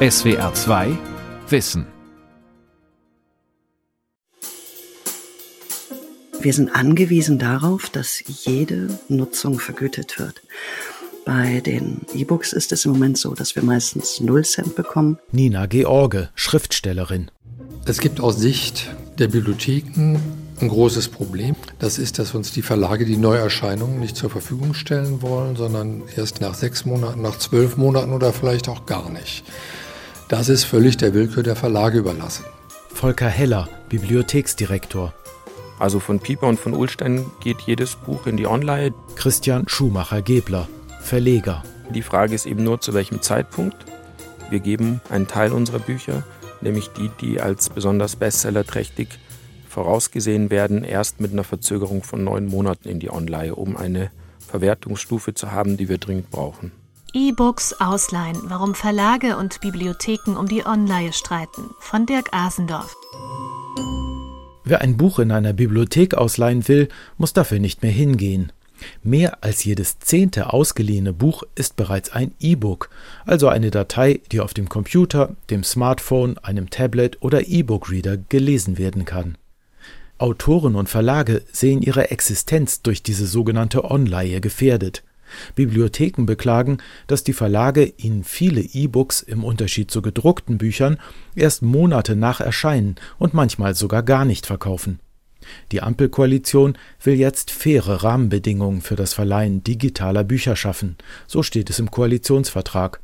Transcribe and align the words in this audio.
SWR 0.00 0.54
2 0.54 0.96
Wissen. 1.48 1.84
Wir 6.40 6.52
sind 6.52 6.70
angewiesen 6.70 7.40
darauf, 7.40 7.90
dass 7.90 8.22
jede 8.44 8.96
Nutzung 9.08 9.58
vergütet 9.58 10.20
wird. 10.20 10.40
Bei 11.24 11.58
den 11.58 12.02
E-Books 12.14 12.52
ist 12.52 12.70
es 12.70 12.84
im 12.84 12.92
Moment 12.92 13.18
so, 13.18 13.34
dass 13.34 13.56
wir 13.56 13.64
meistens 13.64 14.20
0 14.20 14.44
Cent 14.44 14.76
bekommen. 14.76 15.18
Nina 15.32 15.66
George, 15.66 16.28
Schriftstellerin. 16.36 17.32
Es 17.84 17.98
gibt 17.98 18.20
aus 18.20 18.36
Sicht 18.36 18.94
der 19.18 19.26
Bibliotheken 19.26 20.20
ein 20.60 20.68
großes 20.68 21.08
Problem. 21.08 21.56
Das 21.80 21.98
ist, 21.98 22.20
dass 22.20 22.36
uns 22.36 22.52
die 22.52 22.62
Verlage 22.62 23.04
die 23.04 23.16
Neuerscheinungen 23.16 23.98
nicht 23.98 24.14
zur 24.14 24.30
Verfügung 24.30 24.74
stellen 24.74 25.22
wollen, 25.22 25.56
sondern 25.56 26.04
erst 26.14 26.40
nach 26.40 26.54
sechs 26.54 26.84
Monaten, 26.84 27.20
nach 27.20 27.38
zwölf 27.38 27.76
Monaten 27.76 28.12
oder 28.12 28.32
vielleicht 28.32 28.68
auch 28.68 28.86
gar 28.86 29.10
nicht. 29.10 29.42
Das 30.28 30.50
ist 30.50 30.64
völlig 30.64 30.98
der 30.98 31.14
Willkür 31.14 31.42
der 31.42 31.56
Verlage 31.56 31.98
überlassen. 31.98 32.44
Volker 32.92 33.30
Heller, 33.30 33.66
Bibliotheksdirektor. 33.88 35.14
Also 35.78 36.00
von 36.00 36.20
Pieper 36.20 36.48
und 36.48 36.60
von 36.60 36.74
Ulstein 36.74 37.24
geht 37.40 37.62
jedes 37.62 37.96
Buch 37.96 38.26
in 38.26 38.36
die 38.36 38.46
Online. 38.46 38.92
Christian 39.16 39.66
Schumacher-Gebler, 39.66 40.68
Verleger. 41.00 41.62
Die 41.94 42.02
Frage 42.02 42.34
ist 42.34 42.44
eben 42.44 42.62
nur, 42.62 42.78
zu 42.82 42.92
welchem 42.92 43.22
Zeitpunkt. 43.22 43.76
Wir 44.50 44.60
geben 44.60 45.00
einen 45.08 45.28
Teil 45.28 45.50
unserer 45.50 45.78
Bücher, 45.78 46.24
nämlich 46.60 46.90
die, 46.90 47.10
die 47.22 47.40
als 47.40 47.70
besonders 47.70 48.16
bestsellerträchtig 48.16 49.08
vorausgesehen 49.66 50.50
werden, 50.50 50.84
erst 50.84 51.20
mit 51.20 51.32
einer 51.32 51.44
Verzögerung 51.44 52.02
von 52.02 52.22
neun 52.22 52.48
Monaten 52.48 52.90
in 52.90 53.00
die 53.00 53.10
Online, 53.10 53.54
um 53.54 53.78
eine 53.78 54.10
Verwertungsstufe 54.46 55.32
zu 55.32 55.52
haben, 55.52 55.78
die 55.78 55.88
wir 55.88 55.96
dringend 55.96 56.30
brauchen. 56.30 56.72
E-Books 57.14 57.74
ausleihen, 57.80 58.36
warum 58.44 58.74
Verlage 58.74 59.36
und 59.36 59.60
Bibliotheken 59.60 60.36
um 60.36 60.46
die 60.46 60.66
Online 60.66 61.12
streiten, 61.12 61.70
von 61.80 62.04
Dirk 62.04 62.28
Asendorf. 62.32 62.94
Wer 64.64 64.82
ein 64.82 64.98
Buch 64.98 65.18
in 65.18 65.32
einer 65.32 65.54
Bibliothek 65.54 66.14
ausleihen 66.14 66.68
will, 66.68 66.88
muss 67.16 67.32
dafür 67.32 67.60
nicht 67.60 67.82
mehr 67.82 67.92
hingehen. 67.92 68.52
Mehr 69.02 69.42
als 69.42 69.64
jedes 69.64 69.98
zehnte 69.98 70.52
ausgeliehene 70.52 71.14
Buch 71.14 71.42
ist 71.54 71.76
bereits 71.76 72.10
ein 72.12 72.32
E-Book, 72.40 72.90
also 73.24 73.48
eine 73.48 73.70
Datei, 73.70 74.20
die 74.30 74.40
auf 74.40 74.52
dem 74.52 74.68
Computer, 74.68 75.34
dem 75.48 75.64
Smartphone, 75.64 76.36
einem 76.38 76.68
Tablet 76.68 77.16
oder 77.22 77.48
E-Book-Reader 77.48 78.18
gelesen 78.18 78.76
werden 78.76 79.06
kann. 79.06 79.38
Autoren 80.18 80.74
und 80.74 80.88
Verlage 80.88 81.42
sehen 81.52 81.80
ihre 81.80 82.10
Existenz 82.10 82.82
durch 82.82 83.02
diese 83.02 83.26
sogenannte 83.26 83.84
Online 83.84 84.40
gefährdet. 84.40 85.02
Bibliotheken 85.54 86.24
beklagen, 86.26 86.78
dass 87.06 87.24
die 87.24 87.32
Verlage 87.32 87.92
ihnen 87.96 88.24
viele 88.24 88.60
E-Books 88.60 89.22
im 89.22 89.44
Unterschied 89.44 89.90
zu 89.90 90.02
gedruckten 90.02 90.58
Büchern 90.58 90.98
erst 91.34 91.62
Monate 91.62 92.16
nach 92.16 92.40
Erscheinen 92.40 92.96
und 93.18 93.34
manchmal 93.34 93.74
sogar 93.74 94.02
gar 94.02 94.24
nicht 94.24 94.46
verkaufen. 94.46 95.00
Die 95.72 95.82
Ampelkoalition 95.82 96.76
will 97.02 97.14
jetzt 97.14 97.50
faire 97.50 98.02
Rahmenbedingungen 98.02 98.82
für 98.82 98.96
das 98.96 99.14
Verleihen 99.14 99.62
digitaler 99.64 100.24
Bücher 100.24 100.56
schaffen, 100.56 100.96
so 101.26 101.42
steht 101.42 101.70
es 101.70 101.78
im 101.78 101.90
Koalitionsvertrag. 101.90 103.00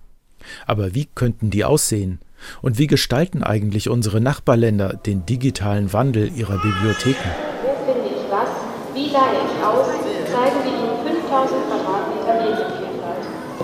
Aber 0.66 0.94
wie 0.94 1.06
könnten 1.14 1.50
die 1.50 1.64
aussehen? 1.64 2.20
Und 2.61 2.78
wie 2.78 2.86
gestalten 2.86 3.42
eigentlich 3.42 3.88
unsere 3.88 4.20
Nachbarländer 4.20 4.94
den 4.94 5.25
digitalen 5.25 5.92
Wandel 5.92 6.31
ihrer 6.36 6.59
Bibliotheken? 6.61 7.31
Wo 7.62 7.92
finde 7.92 8.09
ich 8.09 8.31
was? 8.31 8.50
Wie 8.92 9.11
leihe 9.11 9.41
ich 9.41 9.64
aus? 9.64 9.86
Zeigen 10.31 10.56
wir 10.64 10.72
Ihnen 10.72 11.20
5000 11.25 11.66
Quadratmeter 11.69 12.34
Medienvielfalt. 12.34 13.25
Entdecken 13.61 13.64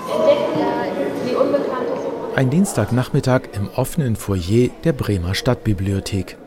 Ein 2.35 2.49
Dienstagnachmittag 2.49 3.41
im 3.53 3.69
offenen 3.75 4.15
Foyer 4.15 4.69
der 4.83 4.93
Bremer 4.93 5.35
Stadtbibliothek. 5.35 6.37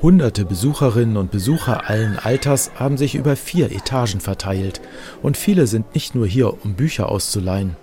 Hunderte 0.00 0.44
Besucherinnen 0.44 1.16
und 1.16 1.30
Besucher 1.30 1.90
allen 1.90 2.18
Alters 2.18 2.70
haben 2.76 2.96
sich 2.96 3.14
über 3.14 3.34
vier 3.34 3.72
Etagen 3.72 4.20
verteilt, 4.20 4.80
und 5.22 5.36
viele 5.36 5.66
sind 5.66 5.94
nicht 5.94 6.14
nur 6.14 6.26
hier, 6.26 6.64
um 6.64 6.74
Bücher 6.74 7.10
auszuleihen. 7.10 7.76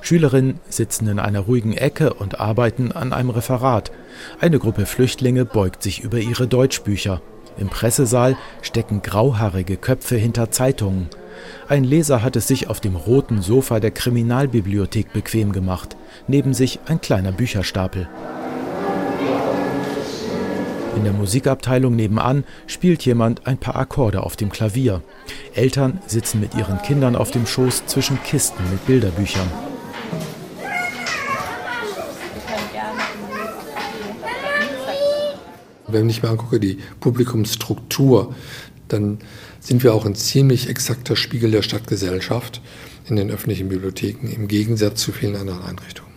Schülerinnen 0.00 0.58
sitzen 0.68 1.06
in 1.06 1.18
einer 1.18 1.40
ruhigen 1.40 1.74
Ecke 1.74 2.14
und 2.14 2.40
arbeiten 2.40 2.92
an 2.92 3.12
einem 3.12 3.30
Referat. 3.30 3.92
Eine 4.40 4.58
Gruppe 4.58 4.86
Flüchtlinge 4.86 5.44
beugt 5.44 5.82
sich 5.82 6.00
über 6.00 6.18
ihre 6.18 6.48
Deutschbücher. 6.48 7.22
Im 7.58 7.68
Pressesaal 7.68 8.36
stecken 8.62 9.02
grauhaarige 9.02 9.76
Köpfe 9.76 10.16
hinter 10.16 10.50
Zeitungen. 10.50 11.08
Ein 11.68 11.84
Leser 11.84 12.22
hat 12.22 12.36
es 12.36 12.48
sich 12.48 12.68
auf 12.68 12.80
dem 12.80 12.96
roten 12.96 13.42
Sofa 13.42 13.80
der 13.80 13.90
Kriminalbibliothek 13.90 15.12
bequem 15.12 15.52
gemacht. 15.52 15.96
Neben 16.26 16.54
sich 16.54 16.80
ein 16.86 17.00
kleiner 17.00 17.32
Bücherstapel. 17.32 18.08
In 20.96 21.04
der 21.04 21.12
Musikabteilung 21.12 21.96
nebenan 21.96 22.44
spielt 22.66 23.06
jemand 23.06 23.46
ein 23.46 23.58
paar 23.58 23.76
Akkorde 23.76 24.22
auf 24.22 24.36
dem 24.36 24.50
Klavier. 24.50 25.02
Eltern 25.54 26.00
sitzen 26.06 26.40
mit 26.40 26.54
ihren 26.54 26.82
Kindern 26.82 27.16
auf 27.16 27.30
dem 27.30 27.46
Schoß 27.46 27.86
zwischen 27.86 28.22
Kisten 28.22 28.62
mit 28.70 28.84
Bilderbüchern. 28.86 29.48
Wenn 35.86 36.08
ich 36.08 36.22
mir 36.22 36.28
angucke, 36.28 36.60
die 36.60 36.78
Publikumsstruktur, 37.00 38.34
dann 38.92 39.18
sind 39.60 39.82
wir 39.82 39.94
auch 39.94 40.06
ein 40.06 40.14
ziemlich 40.14 40.68
exakter 40.68 41.16
Spiegel 41.16 41.50
der 41.50 41.62
Stadtgesellschaft 41.62 42.60
in 43.08 43.16
den 43.16 43.30
öffentlichen 43.30 43.68
Bibliotheken 43.68 44.28
im 44.28 44.48
Gegensatz 44.48 45.00
zu 45.00 45.12
vielen 45.12 45.36
anderen 45.36 45.62
Einrichtungen. 45.62 46.10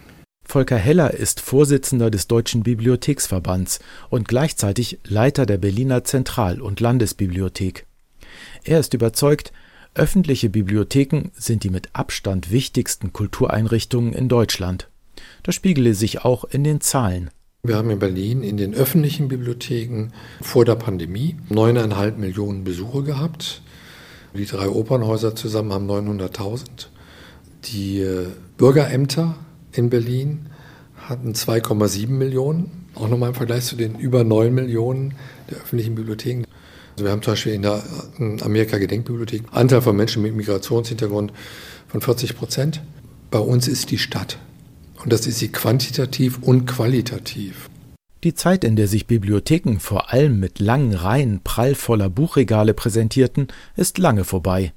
Volker 0.45 0.77
Heller 0.77 1.13
ist 1.13 1.39
Vorsitzender 1.39 2.11
des 2.11 2.27
Deutschen 2.27 2.63
Bibliotheksverbands 2.63 3.79
und 4.09 4.27
gleichzeitig 4.27 4.99
Leiter 5.03 5.45
der 5.45 5.57
Berliner 5.57 6.03
Zentral- 6.03 6.61
und 6.61 6.79
Landesbibliothek. 6.79 7.85
Er 8.63 8.79
ist 8.79 8.93
überzeugt, 8.93 9.51
öffentliche 9.95 10.49
Bibliotheken 10.49 11.31
sind 11.33 11.63
die 11.63 11.69
mit 11.69 11.89
Abstand 11.93 12.51
wichtigsten 12.51 13.13
Kultureinrichtungen 13.13 14.13
in 14.13 14.27
Deutschland. 14.27 14.89
Das 15.43 15.55
spiegele 15.55 15.93
sich 15.93 16.23
auch 16.23 16.43
in 16.45 16.63
den 16.63 16.81
Zahlen. 16.81 17.29
Wir 17.65 17.77
haben 17.77 17.91
in 17.91 17.99
Berlin 17.99 18.43
in 18.43 18.57
den 18.57 18.73
öffentlichen 18.73 19.29
Bibliotheken 19.29 20.09
vor 20.41 20.65
der 20.65 20.75
Pandemie 20.75 21.37
neuneinhalb 21.47 22.17
Millionen 22.17 22.65
Besuche 22.65 23.03
gehabt. 23.03 23.61
Die 24.33 24.45
drei 24.45 24.67
Opernhäuser 24.67 25.33
zusammen 25.33 25.71
haben 25.71 25.89
900.000. 25.89 26.65
Die 27.63 28.01
äh, 28.01 28.27
Bürgerämter 28.57 29.37
in 29.71 29.89
Berlin 29.89 30.47
hatten 31.07 31.31
2,7 31.31 32.09
Millionen. 32.09 32.85
Auch 32.95 33.07
nochmal 33.07 33.29
im 33.29 33.35
Vergleich 33.35 33.63
zu 33.63 33.77
den 33.77 33.97
über 33.97 34.25
9 34.25 34.53
Millionen 34.53 35.13
der 35.49 35.59
öffentlichen 35.59 35.95
Bibliotheken. 35.95 36.43
Also 36.95 37.05
wir 37.05 37.11
haben 37.13 37.21
zum 37.21 37.31
Beispiel 37.31 37.53
in 37.53 37.61
der 37.61 37.81
Amerika-Gedenkbibliothek 38.41 39.43
Anteil 39.51 39.81
von 39.81 39.95
Menschen 39.95 40.21
mit 40.21 40.35
Migrationshintergrund 40.35 41.31
von 41.87 42.01
40 42.01 42.35
Prozent. 42.35 42.81
Bei 43.31 43.39
uns 43.39 43.69
ist 43.69 43.89
die 43.89 43.99
Stadt. 43.99 44.37
Und 45.03 45.11
das 45.11 45.27
ist 45.27 45.39
sie 45.39 45.49
quantitativ 45.49 46.39
und 46.41 46.65
qualitativ. 46.65 47.69
Die 48.23 48.33
Zeit, 48.33 48.63
in 48.63 48.77
der 48.77 48.87
sich 48.87 49.05
Bibliotheken 49.05 49.79
vor 49.79 50.13
allem 50.13 50.39
mit 50.39 50.59
langen 50.59 50.93
Reihen 50.93 51.41
prallvoller 51.43 52.09
Buchregale 52.09 52.73
präsentierten, 52.73 53.47
ist 53.75 53.97
lange 53.97 54.23
vorbei. 54.23 54.71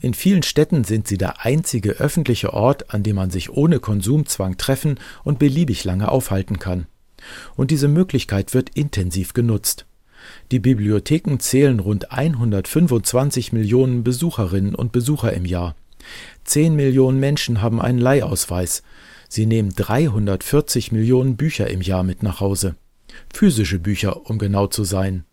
In 0.00 0.14
vielen 0.14 0.44
Städten 0.44 0.84
sind 0.84 1.08
sie 1.08 1.18
der 1.18 1.44
einzige 1.44 1.92
öffentliche 1.94 2.52
Ort, 2.52 2.94
an 2.94 3.02
dem 3.02 3.16
man 3.16 3.30
sich 3.30 3.50
ohne 3.50 3.80
Konsumzwang 3.80 4.56
treffen 4.56 5.00
und 5.24 5.40
beliebig 5.40 5.82
lange 5.82 6.12
aufhalten 6.12 6.60
kann. 6.60 6.86
Und 7.56 7.72
diese 7.72 7.88
Möglichkeit 7.88 8.54
wird 8.54 8.70
intensiv 8.70 9.34
genutzt. 9.34 9.86
Die 10.52 10.60
Bibliotheken 10.60 11.38
zählen 11.38 11.80
rund 11.80 12.12
125 12.12 13.52
Millionen 13.52 14.04
Besucherinnen 14.04 14.76
und 14.76 14.92
Besucher 14.92 15.32
im 15.32 15.44
Jahr. 15.44 15.74
Zehn 16.44 16.76
Millionen 16.76 17.18
Menschen 17.18 17.62
haben 17.62 17.80
einen 17.80 17.98
Leihausweis. 17.98 18.84
Sie 19.28 19.46
nehmen 19.46 19.72
340 19.74 20.92
Millionen 20.92 21.36
Bücher 21.36 21.68
im 21.68 21.80
Jahr 21.80 22.02
mit 22.02 22.22
nach 22.22 22.40
Hause. 22.40 22.76
Physische 23.32 23.78
Bücher, 23.78 24.28
um 24.28 24.38
genau 24.38 24.66
zu 24.66 24.84
sein. 24.84 25.24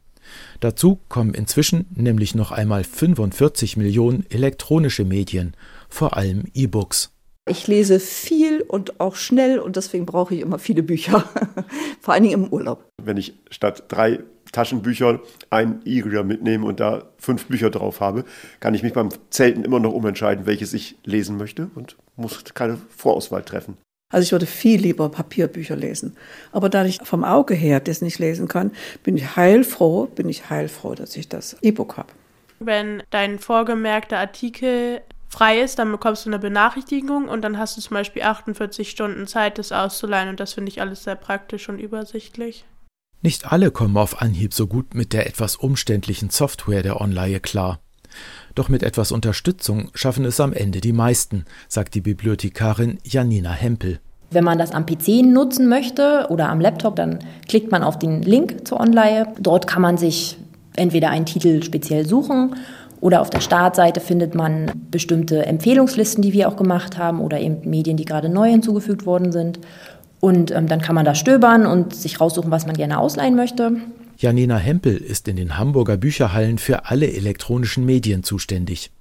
Dazu 0.59 0.99
kommen 1.09 1.33
inzwischen 1.33 1.85
nämlich 1.95 2.35
noch 2.35 2.51
einmal 2.51 2.83
45 2.83 3.77
Millionen 3.77 4.25
elektronische 4.29 5.05
Medien, 5.05 5.55
vor 5.89 6.17
allem 6.17 6.45
E-Books. 6.53 7.11
Ich 7.47 7.67
lese 7.67 7.99
viel 7.99 8.61
und 8.61 9.01
auch 9.01 9.15
schnell 9.15 9.59
und 9.59 9.75
deswegen 9.75 10.05
brauche 10.05 10.33
ich 10.33 10.41
immer 10.41 10.59
viele 10.59 10.81
Bücher, 10.81 11.25
vor 11.99 12.13
allen 12.13 12.23
Dingen 12.23 12.45
im 12.45 12.53
Urlaub. 12.53 12.85
Wenn 13.01 13.17
ich 13.17 13.33
statt 13.49 13.83
drei 13.89 14.19
Taschenbüchern 14.53 15.19
ein 15.49 15.81
E-Reader 15.83 16.23
mitnehme 16.23 16.65
und 16.65 16.79
da 16.79 17.09
fünf 17.17 17.47
Bücher 17.47 17.69
drauf 17.69 17.99
habe, 17.99 18.23
kann 18.61 18.73
ich 18.75 18.83
mich 18.83 18.93
beim 18.93 19.09
Zelten 19.29 19.65
immer 19.65 19.79
noch 19.79 19.91
umentscheiden, 19.91 20.45
welches 20.45 20.73
ich 20.73 20.95
lesen 21.03 21.35
möchte 21.37 21.69
und 21.75 21.97
muss 22.15 22.43
keine 22.53 22.77
Vorauswahl 22.95 23.43
treffen. 23.43 23.77
Also 24.13 24.25
ich 24.25 24.31
würde 24.31 24.45
viel 24.45 24.79
lieber 24.79 25.09
Papierbücher 25.09 25.75
lesen. 25.75 26.15
Aber 26.51 26.69
da 26.69 26.85
ich 26.85 26.99
vom 27.03 27.23
Auge 27.23 27.55
her 27.55 27.79
das 27.79 28.01
nicht 28.01 28.19
lesen 28.19 28.47
kann, 28.47 28.71
bin 29.01 29.17
ich 29.17 29.35
heilfroh, 29.35 30.05
bin 30.05 30.29
ich 30.29 30.51
heilfroh, 30.51 30.93
dass 30.93 31.15
ich 31.15 31.29
das 31.29 31.57
E-Book 31.61 31.97
habe. 31.97 32.13
Wenn 32.59 33.01
dein 33.09 33.39
vorgemerkter 33.39 34.19
Artikel 34.19 35.01
frei 35.29 35.61
ist, 35.61 35.79
dann 35.79 35.91
bekommst 35.91 36.25
du 36.25 36.29
eine 36.29 36.37
Benachrichtigung 36.37 37.27
und 37.27 37.41
dann 37.41 37.57
hast 37.57 37.75
du 37.75 37.81
zum 37.81 37.95
Beispiel 37.95 38.21
48 38.21 38.89
Stunden 38.89 39.25
Zeit, 39.25 39.57
das 39.57 39.71
auszuleihen 39.71 40.29
und 40.29 40.39
das 40.39 40.53
finde 40.53 40.69
ich 40.69 40.79
alles 40.79 41.03
sehr 41.03 41.15
praktisch 41.15 41.67
und 41.67 41.79
übersichtlich. 41.79 42.65
Nicht 43.23 43.51
alle 43.51 43.71
kommen 43.71 43.97
auf 43.97 44.21
Anhieb 44.21 44.53
so 44.53 44.67
gut 44.67 44.93
mit 44.93 45.11
der 45.11 45.25
etwas 45.25 45.55
umständlichen 45.55 46.29
Software 46.29 46.83
der 46.83 47.01
Online 47.01 47.39
klar. 47.39 47.79
Doch 48.55 48.69
mit 48.69 48.83
etwas 48.83 49.11
Unterstützung 49.11 49.89
schaffen 49.93 50.25
es 50.25 50.39
am 50.39 50.53
Ende 50.53 50.81
die 50.81 50.93
meisten, 50.93 51.45
sagt 51.67 51.95
die 51.95 52.01
Bibliothekarin 52.01 52.97
Janina 53.03 53.51
Hempel. 53.51 53.99
Wenn 54.31 54.43
man 54.43 54.57
das 54.57 54.71
am 54.71 54.85
PC 54.85 55.23
nutzen 55.23 55.69
möchte 55.69 56.27
oder 56.29 56.49
am 56.49 56.59
Laptop, 56.59 56.95
dann 56.95 57.19
klickt 57.47 57.71
man 57.71 57.83
auf 57.83 57.99
den 57.99 58.23
Link 58.23 58.67
zur 58.67 58.79
Online. 58.79 59.27
Dort 59.39 59.67
kann 59.67 59.81
man 59.81 59.97
sich 59.97 60.37
entweder 60.75 61.09
einen 61.09 61.25
Titel 61.25 61.61
speziell 61.61 62.07
suchen 62.07 62.55
oder 63.03 63.19
auf 63.19 63.29
der 63.29 63.41
Startseite 63.41 63.99
findet 63.99 64.33
man 64.33 64.71
bestimmte 64.89 65.45
Empfehlungslisten, 65.45 66.21
die 66.21 66.31
wir 66.31 66.47
auch 66.47 66.55
gemacht 66.55 66.97
haben 66.97 67.19
oder 67.19 67.37
eben 67.37 67.69
Medien, 67.69 67.97
die 67.97 68.05
gerade 68.05 68.29
neu 68.29 68.49
hinzugefügt 68.49 69.05
worden 69.05 69.33
sind. 69.33 69.59
Und 70.21 70.51
ähm, 70.51 70.67
dann 70.67 70.79
kann 70.79 70.95
man 70.95 71.03
da 71.03 71.13
stöbern 71.13 71.65
und 71.65 71.93
sich 71.93 72.21
raussuchen, 72.21 72.49
was 72.49 72.65
man 72.65 72.77
gerne 72.77 72.97
ausleihen 72.97 73.35
möchte. 73.35 73.73
Janina 74.17 74.57
Hempel 74.57 74.95
ist 74.97 75.27
in 75.27 75.35
den 75.35 75.57
Hamburger 75.57 75.97
Bücherhallen 75.97 76.57
für 76.57 76.85
alle 76.85 77.11
elektronischen 77.11 77.85
Medien 77.85 78.23
zuständig. 78.23 78.91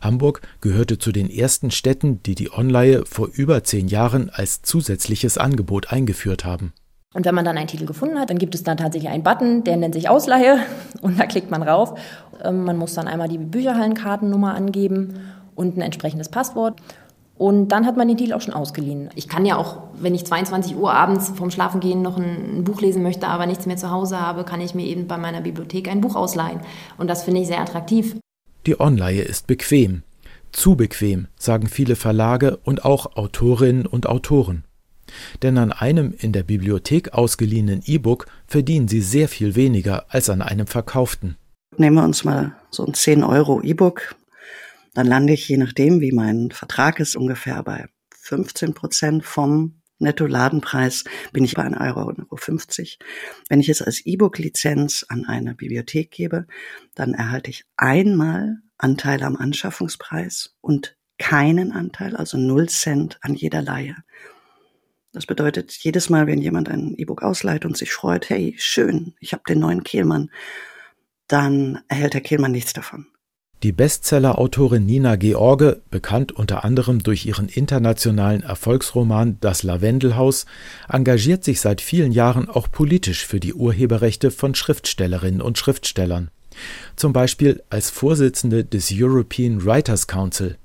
Hamburg 0.00 0.42
gehörte 0.60 0.98
zu 0.98 1.12
den 1.12 1.30
ersten 1.30 1.70
Städten, 1.70 2.22
die 2.24 2.34
die 2.34 2.52
Online 2.52 3.04
vor 3.06 3.28
über 3.32 3.62
zehn 3.64 3.88
Jahren 3.88 4.30
als 4.30 4.62
zusätzliches 4.62 5.38
Angebot 5.38 5.92
eingeführt 5.92 6.44
haben. 6.44 6.72
Und 7.12 7.26
wenn 7.26 7.34
man 7.34 7.44
dann 7.44 7.58
einen 7.58 7.66
Titel 7.66 7.86
gefunden 7.86 8.20
hat, 8.20 8.30
dann 8.30 8.38
gibt 8.38 8.54
es 8.54 8.62
dann 8.62 8.76
tatsächlich 8.76 9.10
einen 9.10 9.24
Button, 9.24 9.64
der 9.64 9.76
nennt 9.76 9.94
sich 9.94 10.08
Ausleihe 10.08 10.60
und 11.00 11.18
da 11.18 11.26
klickt 11.26 11.50
man 11.50 11.62
rauf. 11.62 11.98
Ähm, 12.42 12.64
man 12.64 12.76
muss 12.76 12.94
dann 12.94 13.08
einmal 13.08 13.28
die 13.28 13.38
Bücherhallenkartennummer 13.38 14.54
angeben 14.54 15.14
und 15.56 15.76
ein 15.76 15.82
entsprechendes 15.82 16.28
Passwort. 16.28 16.80
Und 17.40 17.68
dann 17.68 17.86
hat 17.86 17.96
man 17.96 18.06
den 18.06 18.18
Deal 18.18 18.34
auch 18.34 18.42
schon 18.42 18.52
ausgeliehen. 18.52 19.08
Ich 19.14 19.26
kann 19.26 19.46
ja 19.46 19.56
auch, 19.56 19.78
wenn 19.94 20.14
ich 20.14 20.26
22 20.26 20.76
Uhr 20.76 20.92
abends 20.92 21.30
vorm 21.34 21.50
Schlafengehen 21.50 22.02
noch 22.02 22.18
ein, 22.18 22.64
Buch 22.64 22.82
lesen 22.82 23.02
möchte, 23.02 23.28
aber 23.28 23.46
nichts 23.46 23.64
mehr 23.64 23.78
zu 23.78 23.90
Hause 23.90 24.20
habe, 24.20 24.44
kann 24.44 24.60
ich 24.60 24.74
mir 24.74 24.84
eben 24.84 25.06
bei 25.06 25.16
meiner 25.16 25.40
Bibliothek 25.40 25.88
ein 25.88 26.02
Buch 26.02 26.16
ausleihen. 26.16 26.60
Und 26.98 27.08
das 27.08 27.22
finde 27.22 27.40
ich 27.40 27.46
sehr 27.46 27.62
attraktiv. 27.62 28.14
Die 28.66 28.78
Online 28.78 29.22
ist 29.22 29.46
bequem. 29.46 30.02
Zu 30.52 30.76
bequem, 30.76 31.28
sagen 31.38 31.66
viele 31.66 31.96
Verlage 31.96 32.58
und 32.62 32.84
auch 32.84 33.16
Autorinnen 33.16 33.86
und 33.86 34.06
Autoren. 34.06 34.64
Denn 35.42 35.56
an 35.56 35.72
einem 35.72 36.12
in 36.18 36.34
der 36.34 36.42
Bibliothek 36.42 37.14
ausgeliehenen 37.14 37.80
E-Book 37.86 38.26
verdienen 38.46 38.86
sie 38.86 39.00
sehr 39.00 39.28
viel 39.28 39.56
weniger 39.56 40.04
als 40.10 40.28
an 40.28 40.42
einem 40.42 40.66
verkauften. 40.66 41.36
Nehmen 41.78 41.96
wir 41.96 42.04
uns 42.04 42.22
mal 42.22 42.54
so 42.68 42.84
ein 42.84 42.92
10 42.92 43.24
Euro 43.24 43.62
E-Book 43.62 44.14
dann 44.94 45.06
lande 45.06 45.32
ich, 45.32 45.48
je 45.48 45.56
nachdem, 45.56 46.00
wie 46.00 46.12
mein 46.12 46.50
Vertrag 46.50 47.00
ist, 47.00 47.16
ungefähr 47.16 47.62
bei 47.62 47.88
15 48.10 48.74
Prozent 48.74 49.24
vom 49.24 49.80
Netto-Ladenpreis 49.98 51.04
bin 51.32 51.44
ich 51.44 51.54
bei 51.54 51.64
1,50 51.64 51.78
Euro. 51.86 52.14
Wenn 53.48 53.60
ich 53.60 53.68
es 53.68 53.82
als 53.82 54.04
E-Book-Lizenz 54.04 55.04
an 55.08 55.26
eine 55.26 55.54
Bibliothek 55.54 56.10
gebe, 56.10 56.46
dann 56.94 57.14
erhalte 57.14 57.50
ich 57.50 57.64
einmal 57.76 58.58
Anteil 58.78 59.22
am 59.22 59.36
Anschaffungspreis 59.36 60.56
und 60.60 60.96
keinen 61.18 61.70
Anteil, 61.72 62.16
also 62.16 62.38
0 62.38 62.68
Cent 62.70 63.18
an 63.20 63.34
jeder 63.34 63.60
Leihe. 63.60 63.96
Das 65.12 65.26
bedeutet, 65.26 65.72
jedes 65.72 66.08
Mal, 66.08 66.26
wenn 66.26 66.40
jemand 66.40 66.68
ein 66.70 66.94
E-Book 66.96 67.22
ausleiht 67.22 67.66
und 67.66 67.76
sich 67.76 67.92
freut, 67.92 68.30
hey, 68.30 68.54
schön, 68.58 69.14
ich 69.20 69.32
habe 69.32 69.42
den 69.46 69.58
neuen 69.58 69.82
Kehlmann, 69.84 70.30
dann 71.26 71.80
erhält 71.88 72.14
der 72.14 72.20
Kehlmann 72.22 72.52
nichts 72.52 72.72
davon. 72.72 73.06
Die 73.62 73.72
Bestseller-Autorin 73.72 74.86
Nina 74.86 75.16
George, 75.16 75.82
bekannt 75.90 76.32
unter 76.32 76.64
anderem 76.64 77.02
durch 77.02 77.26
ihren 77.26 77.50
internationalen 77.50 78.42
Erfolgsroman 78.42 79.36
Das 79.42 79.62
Lavendelhaus, 79.62 80.46
engagiert 80.88 81.44
sich 81.44 81.60
seit 81.60 81.82
vielen 81.82 82.10
Jahren 82.10 82.48
auch 82.48 82.70
politisch 82.72 83.26
für 83.26 83.38
die 83.38 83.52
Urheberrechte 83.52 84.30
von 84.30 84.54
Schriftstellerinnen 84.54 85.42
und 85.42 85.58
Schriftstellern. 85.58 86.30
Zum 86.96 87.12
Beispiel 87.12 87.62
als 87.68 87.90
Vorsitzende 87.90 88.64
des 88.64 88.90
European 88.94 89.62
Writers 89.62 90.06
Council, 90.06 90.56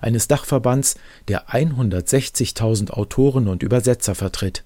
eines 0.00 0.28
Dachverbands, 0.28 0.94
der 1.26 1.48
160.000 1.48 2.92
Autoren 2.92 3.48
und 3.48 3.64
Übersetzer 3.64 4.14
vertritt 4.14 4.62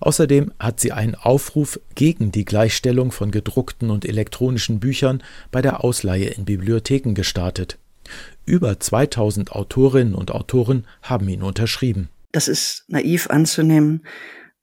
Außerdem 0.00 0.52
hat 0.58 0.80
sie 0.80 0.92
einen 0.92 1.14
Aufruf 1.14 1.80
gegen 1.94 2.32
die 2.32 2.44
Gleichstellung 2.44 3.12
von 3.12 3.30
gedruckten 3.30 3.90
und 3.90 4.04
elektronischen 4.04 4.80
Büchern 4.80 5.22
bei 5.50 5.62
der 5.62 5.84
Ausleihe 5.84 6.28
in 6.28 6.44
Bibliotheken 6.44 7.14
gestartet. 7.14 7.78
Über 8.46 8.80
2000 8.80 9.52
Autorinnen 9.52 10.14
und 10.14 10.30
Autoren 10.30 10.86
haben 11.02 11.28
ihn 11.28 11.42
unterschrieben. 11.42 12.08
Das 12.32 12.48
ist 12.48 12.84
naiv 12.88 13.28
anzunehmen, 13.28 14.06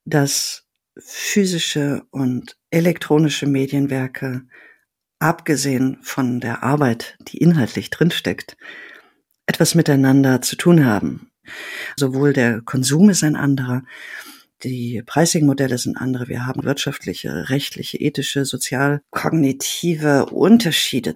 dass 0.05 0.63
physische 0.97 2.03
und 2.11 2.55
elektronische 2.71 3.47
Medienwerke, 3.47 4.43
abgesehen 5.19 5.97
von 6.01 6.39
der 6.39 6.63
Arbeit, 6.63 7.17
die 7.27 7.37
inhaltlich 7.37 7.89
drinsteckt, 7.89 8.57
etwas 9.45 9.75
miteinander 9.75 10.41
zu 10.41 10.55
tun 10.55 10.85
haben. 10.85 11.31
Sowohl 11.95 12.33
der 12.33 12.61
Konsum 12.61 13.09
ist 13.09 13.23
ein 13.23 13.35
anderer, 13.35 13.83
die 14.63 15.01
Pricing-Modelle 15.05 15.77
sind 15.77 15.97
andere. 15.97 16.27
Wir 16.27 16.45
haben 16.45 16.63
wirtschaftliche, 16.63 17.49
rechtliche, 17.49 17.97
ethische, 17.97 18.45
sozial-kognitive 18.45 20.27
Unterschiede. 20.27 21.15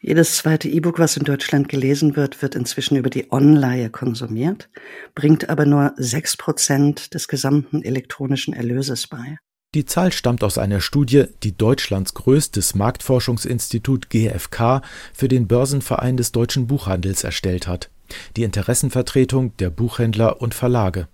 Jedes 0.00 0.36
zweite 0.36 0.68
E-Book, 0.68 0.98
was 0.98 1.16
in 1.16 1.24
Deutschland 1.24 1.68
gelesen 1.68 2.14
wird, 2.14 2.42
wird 2.42 2.54
inzwischen 2.54 2.96
über 2.96 3.08
die 3.08 3.32
Online 3.32 3.88
konsumiert, 3.88 4.68
bringt 5.14 5.48
aber 5.48 5.64
nur 5.64 5.94
sechs 5.96 6.36
Prozent 6.36 7.14
des 7.14 7.26
gesamten 7.26 7.82
elektronischen 7.82 8.52
Erlöses 8.52 9.06
bei. 9.06 9.38
Die 9.74 9.86
Zahl 9.86 10.12
stammt 10.12 10.44
aus 10.44 10.58
einer 10.58 10.80
Studie, 10.80 11.24
die 11.42 11.56
Deutschlands 11.56 12.14
größtes 12.14 12.74
Marktforschungsinstitut 12.74 14.10
GfK 14.10 14.82
für 15.12 15.28
den 15.28 15.48
Börsenverein 15.48 16.16
des 16.16 16.32
deutschen 16.32 16.66
Buchhandels 16.66 17.24
erstellt 17.24 17.66
hat, 17.66 17.90
die 18.36 18.42
Interessenvertretung 18.42 19.56
der 19.56 19.70
Buchhändler 19.70 20.40
und 20.40 20.54
Verlage. 20.54 21.08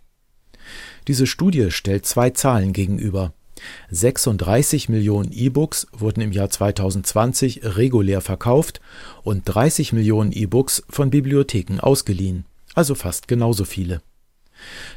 Diese 1.08 1.26
Studie 1.26 1.70
stellt 1.70 2.06
zwei 2.06 2.30
Zahlen 2.30 2.72
gegenüber. 2.72 3.32
36 3.90 4.88
Millionen 4.88 5.32
E-Books 5.32 5.86
wurden 5.92 6.20
im 6.20 6.32
Jahr 6.32 6.50
2020 6.50 7.60
regulär 7.62 8.20
verkauft 8.20 8.80
und 9.22 9.42
30 9.44 9.92
Millionen 9.92 10.32
E-Books 10.32 10.82
von 10.88 11.10
Bibliotheken 11.10 11.80
ausgeliehen, 11.80 12.44
also 12.74 12.94
fast 12.94 13.28
genauso 13.28 13.64
viele. 13.64 14.00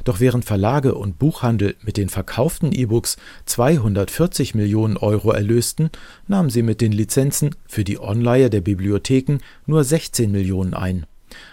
Doch 0.04 0.20
während 0.20 0.44
Verlage 0.44 0.94
und 0.94 1.18
Buchhandel 1.18 1.74
mit 1.82 1.96
den 1.96 2.10
verkauften 2.10 2.72
E-Books 2.72 3.16
240 3.46 4.54
Millionen 4.54 4.96
Euro 4.96 5.30
erlösten, 5.32 5.90
nahmen 6.28 6.50
sie 6.50 6.62
mit 6.62 6.80
den 6.80 6.92
Lizenzen 6.92 7.54
für 7.66 7.84
die 7.84 7.98
Online 7.98 8.50
der 8.50 8.60
Bibliotheken 8.60 9.38
nur 9.66 9.84
16 9.84 10.30
Millionen 10.30 10.74
ein. 10.74 11.06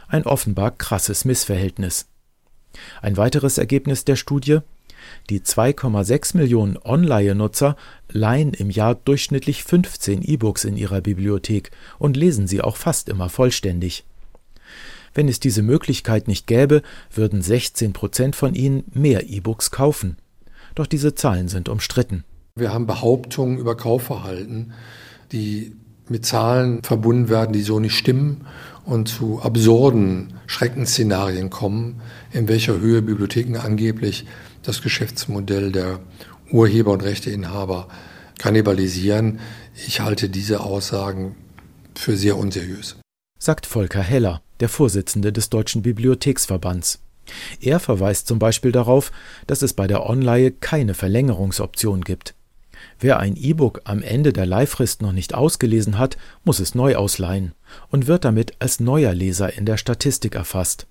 Ein 0.07 0.25
offenbar 0.25 0.71
krasses 0.71 1.23
Missverhältnis. 1.25 2.10
Ein 3.01 3.17
weiteres 3.17 3.57
Ergebnis 3.57 4.05
der 4.05 4.15
Studie 4.15 4.59
die 5.29 5.41
2,6 5.41 6.37
Millionen 6.37 6.77
Online-Nutzer 6.77 7.75
leihen 8.09 8.53
im 8.53 8.69
Jahr 8.69 8.95
durchschnittlich 8.95 9.63
15 9.63 10.21
E-Books 10.23 10.63
in 10.63 10.77
ihrer 10.77 11.01
Bibliothek 11.01 11.71
und 11.99 12.17
lesen 12.17 12.47
sie 12.47 12.61
auch 12.61 12.77
fast 12.77 13.09
immer 13.09 13.29
vollständig. 13.29 14.03
Wenn 15.13 15.27
es 15.27 15.39
diese 15.39 15.61
Möglichkeit 15.61 16.27
nicht 16.27 16.47
gäbe, 16.47 16.81
würden 17.13 17.41
16 17.41 17.93
Prozent 17.93 18.35
von 18.35 18.55
ihnen 18.55 18.83
mehr 18.93 19.29
E-Books 19.29 19.71
kaufen. 19.71 20.17
Doch 20.75 20.87
diese 20.87 21.15
Zahlen 21.15 21.49
sind 21.49 21.67
umstritten. 21.67 22.23
Wir 22.55 22.73
haben 22.73 22.87
Behauptungen 22.87 23.57
über 23.57 23.75
Kaufverhalten, 23.75 24.73
die 25.31 25.73
mit 26.07 26.25
Zahlen 26.25 26.83
verbunden 26.83 27.29
werden, 27.29 27.53
die 27.53 27.61
so 27.61 27.79
nicht 27.79 27.95
stimmen 27.95 28.45
und 28.85 29.07
zu 29.07 29.41
absurden 29.41 30.33
Schreckensszenarien 30.47 31.49
kommen, 31.49 32.01
in 32.31 32.47
welcher 32.47 32.79
Höhe 32.79 33.01
Bibliotheken 33.01 33.57
angeblich 33.57 34.25
das 34.63 34.81
Geschäftsmodell 34.81 35.71
der 35.71 35.99
Urheber 36.51 36.91
und 36.91 37.03
Rechteinhaber 37.03 37.87
kannibalisieren. 38.37 39.39
Ich 39.87 40.01
halte 40.01 40.29
diese 40.29 40.61
Aussagen 40.61 41.35
für 41.95 42.17
sehr 42.17 42.37
unseriös. 42.37 42.97
Sagt 43.39 43.65
Volker 43.65 44.01
Heller, 44.01 44.41
der 44.59 44.69
Vorsitzende 44.69 45.33
des 45.33 45.49
Deutschen 45.49 45.81
Bibliotheksverbands. 45.81 46.99
Er 47.59 47.79
verweist 47.79 48.27
zum 48.27 48.39
Beispiel 48.39 48.71
darauf, 48.71 49.11
dass 49.47 49.61
es 49.61 49.73
bei 49.73 49.87
der 49.87 50.05
Online 50.05 50.51
keine 50.51 50.93
Verlängerungsoption 50.93 52.01
gibt. 52.01 52.35
Wer 53.01 53.19
ein 53.19 53.35
E-Book 53.35 53.81
am 53.85 54.03
Ende 54.03 54.31
der 54.31 54.45
Leihfrist 54.45 55.01
noch 55.01 55.11
nicht 55.11 55.33
ausgelesen 55.33 55.97
hat, 55.97 56.17
muss 56.43 56.59
es 56.59 56.75
neu 56.75 56.95
ausleihen 56.95 57.53
und 57.89 58.05
wird 58.05 58.25
damit 58.25 58.53
als 58.59 58.79
neuer 58.79 59.15
Leser 59.15 59.57
in 59.57 59.65
der 59.65 59.77
Statistik 59.77 60.35
erfasst. 60.35 60.85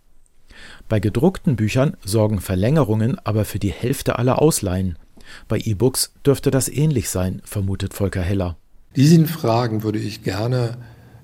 Bei 0.88 0.98
gedruckten 0.98 1.54
Büchern 1.54 1.96
sorgen 2.04 2.40
Verlängerungen 2.40 3.16
aber 3.24 3.44
für 3.44 3.60
die 3.60 3.70
Hälfte 3.70 4.18
aller 4.18 4.42
Ausleihen. 4.42 4.98
Bei 5.46 5.58
E-Books 5.58 6.12
dürfte 6.26 6.50
das 6.50 6.68
ähnlich 6.68 7.08
sein, 7.10 7.42
vermutet 7.44 7.94
Volker 7.94 8.22
Heller. 8.22 8.56
Diesen 8.96 9.28
Fragen 9.28 9.84
würde 9.84 10.00
ich 10.00 10.24
gerne 10.24 10.78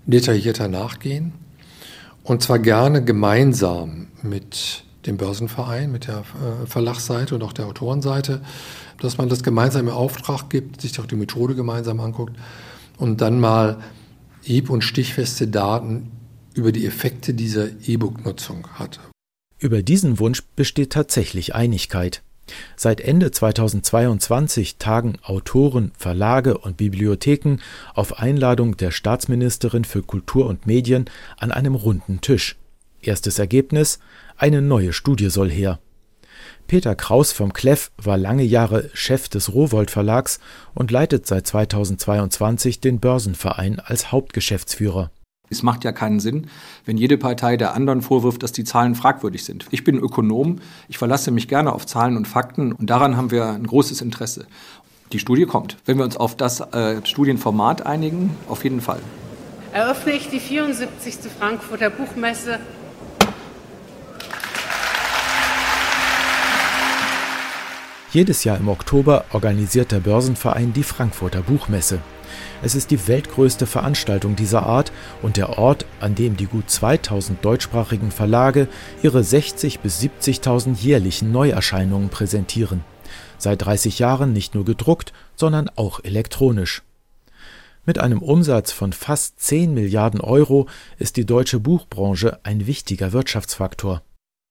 detaillierter 0.06 0.68
nachgehen 0.68 1.32
Und 2.22 2.44
zwar 2.44 2.60
gerne 2.60 3.02
gemeinsam 3.02 4.06
mit 4.22 4.84
dem 5.06 5.16
Börsenverein, 5.16 5.90
mit 5.90 6.06
der 6.06 6.18
äh, 6.18 6.66
Verlagsseite 6.66 7.34
und 7.34 7.42
auch 7.42 7.52
der 7.52 7.66
Autorenseite, 7.66 8.40
dass 9.00 9.18
man 9.18 9.28
das 9.28 9.42
gemeinsam 9.42 9.88
in 9.88 9.92
Auftrag 9.92 10.48
gibt, 10.48 10.80
sich 10.80 10.98
auch 11.00 11.06
die 11.06 11.16
Methode 11.16 11.54
gemeinsam 11.54 12.00
anguckt 12.00 12.36
und 12.98 13.20
dann 13.20 13.40
mal 13.40 13.78
hieb- 14.42 14.70
und 14.70 14.82
stichfeste 14.82 15.48
Daten 15.48 16.10
über 16.54 16.72
die 16.72 16.86
Effekte 16.86 17.34
dieser 17.34 17.68
E-Book-Nutzung 17.86 18.66
hat. 18.74 19.00
Über 19.58 19.82
diesen 19.82 20.18
Wunsch 20.18 20.42
besteht 20.54 20.92
tatsächlich 20.92 21.54
Einigkeit. 21.54 22.22
Seit 22.76 23.00
Ende 23.00 23.30
2022 23.30 24.76
tagen 24.76 25.18
Autoren, 25.22 25.92
Verlage 25.98 26.58
und 26.58 26.76
Bibliotheken 26.76 27.58
auf 27.94 28.18
Einladung 28.18 28.76
der 28.76 28.92
Staatsministerin 28.92 29.84
für 29.84 30.02
Kultur 30.02 30.46
und 30.46 30.66
Medien 30.66 31.06
an 31.38 31.50
einem 31.50 31.74
runden 31.74 32.20
Tisch. 32.20 32.56
Erstes 33.02 33.38
Ergebnis 33.38 33.98
eine 34.36 34.62
neue 34.62 34.92
Studie 34.92 35.30
soll 35.30 35.50
her. 35.50 35.80
Peter 36.66 36.94
Kraus 36.94 37.32
vom 37.32 37.52
Kleff 37.52 37.90
war 37.96 38.16
lange 38.16 38.42
Jahre 38.42 38.90
Chef 38.92 39.28
des 39.28 39.54
Rowold 39.54 39.90
Verlags 39.90 40.40
und 40.74 40.90
leitet 40.90 41.26
seit 41.26 41.46
2022 41.46 42.80
den 42.80 42.98
Börsenverein 42.98 43.80
als 43.80 44.10
Hauptgeschäftsführer. 44.10 45.10
Es 45.48 45.62
macht 45.62 45.84
ja 45.84 45.92
keinen 45.92 46.18
Sinn, 46.18 46.48
wenn 46.84 46.96
jede 46.96 47.18
Partei 47.18 47.56
der 47.56 47.74
anderen 47.74 48.02
vorwirft, 48.02 48.42
dass 48.42 48.50
die 48.50 48.64
Zahlen 48.64 48.96
fragwürdig 48.96 49.44
sind. 49.44 49.66
Ich 49.70 49.84
bin 49.84 49.96
Ökonom, 49.96 50.58
ich 50.88 50.98
verlasse 50.98 51.30
mich 51.30 51.46
gerne 51.46 51.72
auf 51.72 51.86
Zahlen 51.86 52.16
und 52.16 52.26
Fakten 52.26 52.72
und 52.72 52.90
daran 52.90 53.16
haben 53.16 53.30
wir 53.30 53.46
ein 53.46 53.66
großes 53.66 54.00
Interesse. 54.00 54.46
Die 55.12 55.20
Studie 55.20 55.46
kommt. 55.46 55.76
Wenn 55.84 55.98
wir 55.98 56.04
uns 56.04 56.16
auf 56.16 56.36
das 56.36 56.60
äh, 56.60 57.00
Studienformat 57.04 57.86
einigen, 57.86 58.36
auf 58.48 58.64
jeden 58.64 58.80
Fall. 58.80 58.98
Eröffne 59.72 60.12
ich 60.12 60.28
die 60.30 60.40
74. 60.40 61.30
Frankfurter 61.38 61.90
Buchmesse 61.90 62.58
Jedes 68.16 68.44
Jahr 68.44 68.56
im 68.56 68.68
Oktober 68.68 69.26
organisiert 69.34 69.92
der 69.92 70.00
Börsenverein 70.00 70.72
die 70.72 70.84
Frankfurter 70.84 71.42
Buchmesse. 71.42 72.00
Es 72.62 72.74
ist 72.74 72.90
die 72.90 73.08
weltgrößte 73.08 73.66
Veranstaltung 73.66 74.36
dieser 74.36 74.62
Art 74.62 74.90
und 75.20 75.36
der 75.36 75.58
Ort, 75.58 75.84
an 76.00 76.14
dem 76.14 76.34
die 76.34 76.46
gut 76.46 76.70
2000 76.70 77.44
deutschsprachigen 77.44 78.10
Verlage 78.10 78.68
ihre 79.02 79.22
60 79.22 79.80
bis 79.80 80.00
70.000 80.00 80.78
jährlichen 80.78 81.30
Neuerscheinungen 81.30 82.08
präsentieren. 82.08 82.84
Seit 83.36 83.66
30 83.66 83.98
Jahren 83.98 84.32
nicht 84.32 84.54
nur 84.54 84.64
gedruckt, 84.64 85.12
sondern 85.34 85.68
auch 85.76 86.02
elektronisch. 86.02 86.84
Mit 87.84 87.98
einem 87.98 88.22
Umsatz 88.22 88.72
von 88.72 88.94
fast 88.94 89.40
10 89.40 89.74
Milliarden 89.74 90.22
Euro 90.22 90.68
ist 90.96 91.18
die 91.18 91.26
deutsche 91.26 91.60
Buchbranche 91.60 92.40
ein 92.44 92.66
wichtiger 92.66 93.12
Wirtschaftsfaktor. 93.12 94.00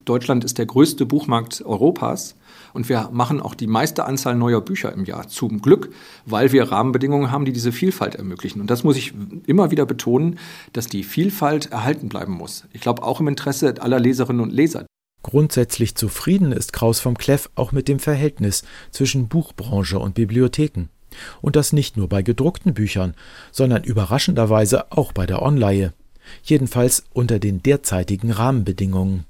Deutschland 0.05 0.43
ist 0.43 0.57
der 0.57 0.65
größte 0.65 1.05
Buchmarkt 1.05 1.63
Europas 1.65 2.35
und 2.73 2.89
wir 2.89 3.09
machen 3.11 3.41
auch 3.41 3.55
die 3.55 3.67
meiste 3.67 4.05
Anzahl 4.05 4.35
neuer 4.35 4.61
Bücher 4.61 4.93
im 4.93 5.05
Jahr. 5.05 5.27
Zum 5.27 5.61
Glück, 5.61 5.89
weil 6.25 6.51
wir 6.51 6.71
Rahmenbedingungen 6.71 7.31
haben, 7.31 7.45
die 7.45 7.53
diese 7.53 7.71
Vielfalt 7.71 8.15
ermöglichen. 8.15 8.61
Und 8.61 8.69
das 8.69 8.83
muss 8.83 8.97
ich 8.97 9.13
immer 9.45 9.71
wieder 9.71 9.85
betonen, 9.85 10.39
dass 10.73 10.87
die 10.87 11.03
Vielfalt 11.03 11.71
erhalten 11.71 12.09
bleiben 12.09 12.33
muss. 12.33 12.65
Ich 12.73 12.81
glaube 12.81 13.03
auch 13.03 13.19
im 13.19 13.27
Interesse 13.27 13.81
aller 13.81 13.99
Leserinnen 13.99 14.41
und 14.41 14.53
Leser. 14.53 14.85
Grundsätzlich 15.23 15.95
zufrieden 15.95 16.51
ist 16.51 16.71
Kraus 16.71 16.99
vom 16.99 17.17
Kleff 17.17 17.49
auch 17.55 17.71
mit 17.71 17.87
dem 17.87 17.99
Verhältnis 17.99 18.63
zwischen 18.91 19.27
Buchbranche 19.27 19.97
und 19.97 20.13
Bibliotheken. 20.13 20.89
Und 21.41 21.55
das 21.55 21.73
nicht 21.73 21.97
nur 21.97 22.07
bei 22.07 22.21
gedruckten 22.21 22.73
Büchern, 22.73 23.15
sondern 23.51 23.83
überraschenderweise 23.83 24.91
auch 24.91 25.13
bei 25.13 25.25
der 25.25 25.41
Online. 25.41 25.93
Jedenfalls 26.43 27.05
unter 27.13 27.39
den 27.39 27.63
derzeitigen 27.63 28.31
Rahmenbedingungen. 28.31 29.25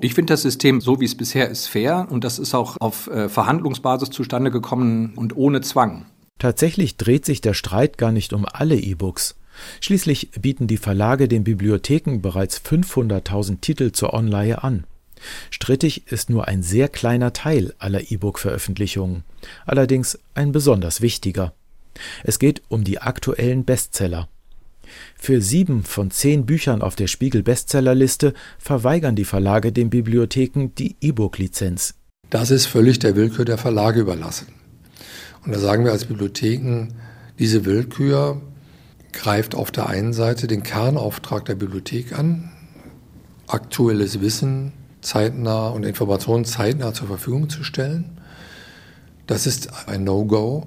Ich 0.00 0.14
finde 0.14 0.32
das 0.32 0.42
System, 0.42 0.80
so 0.80 1.00
wie 1.00 1.04
es 1.06 1.16
bisher 1.16 1.48
ist, 1.48 1.66
fair 1.66 2.06
und 2.10 2.22
das 2.22 2.38
ist 2.38 2.54
auch 2.54 2.76
auf 2.78 3.08
äh, 3.08 3.28
Verhandlungsbasis 3.28 4.10
zustande 4.10 4.52
gekommen 4.52 5.12
und 5.16 5.36
ohne 5.36 5.60
Zwang. 5.60 6.06
Tatsächlich 6.38 6.96
dreht 6.96 7.24
sich 7.24 7.40
der 7.40 7.54
Streit 7.54 7.98
gar 7.98 8.12
nicht 8.12 8.32
um 8.32 8.46
alle 8.46 8.76
E-Books. 8.76 9.34
Schließlich 9.80 10.30
bieten 10.40 10.68
die 10.68 10.76
Verlage 10.76 11.26
den 11.26 11.42
Bibliotheken 11.42 12.20
bereits 12.20 12.60
500.000 12.60 13.60
Titel 13.60 13.90
zur 13.90 14.14
Online 14.14 14.62
an. 14.62 14.84
Strittig 15.50 16.06
ist 16.12 16.30
nur 16.30 16.46
ein 16.46 16.62
sehr 16.62 16.88
kleiner 16.88 17.32
Teil 17.32 17.74
aller 17.80 18.12
E-Book-Veröffentlichungen, 18.12 19.24
allerdings 19.66 20.16
ein 20.34 20.52
besonders 20.52 21.00
wichtiger. 21.00 21.54
Es 22.22 22.38
geht 22.38 22.62
um 22.68 22.84
die 22.84 23.00
aktuellen 23.00 23.64
Bestseller. 23.64 24.28
Für 25.16 25.40
sieben 25.40 25.82
von 25.84 26.10
zehn 26.10 26.46
Büchern 26.46 26.82
auf 26.82 26.96
der 26.96 27.06
Spiegel-Bestsellerliste 27.06 28.34
verweigern 28.58 29.16
die 29.16 29.24
Verlage 29.24 29.72
den 29.72 29.90
Bibliotheken 29.90 30.68
die 30.76 30.96
E-Book-Lizenz. 31.00 31.94
Das 32.30 32.50
ist 32.50 32.66
völlig 32.66 32.98
der 32.98 33.16
Willkür 33.16 33.44
der 33.44 33.58
Verlage 33.58 34.00
überlassen. 34.00 34.48
Und 35.44 35.54
da 35.54 35.58
sagen 35.58 35.84
wir 35.84 35.92
als 35.92 36.04
Bibliotheken, 36.04 36.88
diese 37.38 37.64
Willkür 37.64 38.42
greift 39.12 39.54
auf 39.54 39.70
der 39.70 39.88
einen 39.88 40.12
Seite 40.12 40.46
den 40.46 40.62
Kernauftrag 40.62 41.44
der 41.46 41.54
Bibliothek 41.54 42.18
an, 42.18 42.50
aktuelles 43.46 44.20
Wissen 44.20 44.72
zeitnah 45.00 45.68
und 45.68 45.84
Informationen 45.84 46.44
zeitnah 46.44 46.92
zur 46.92 47.06
Verfügung 47.06 47.48
zu 47.48 47.64
stellen. 47.64 48.18
Das 49.26 49.46
ist 49.46 49.88
ein 49.88 50.04
No-Go. 50.04 50.66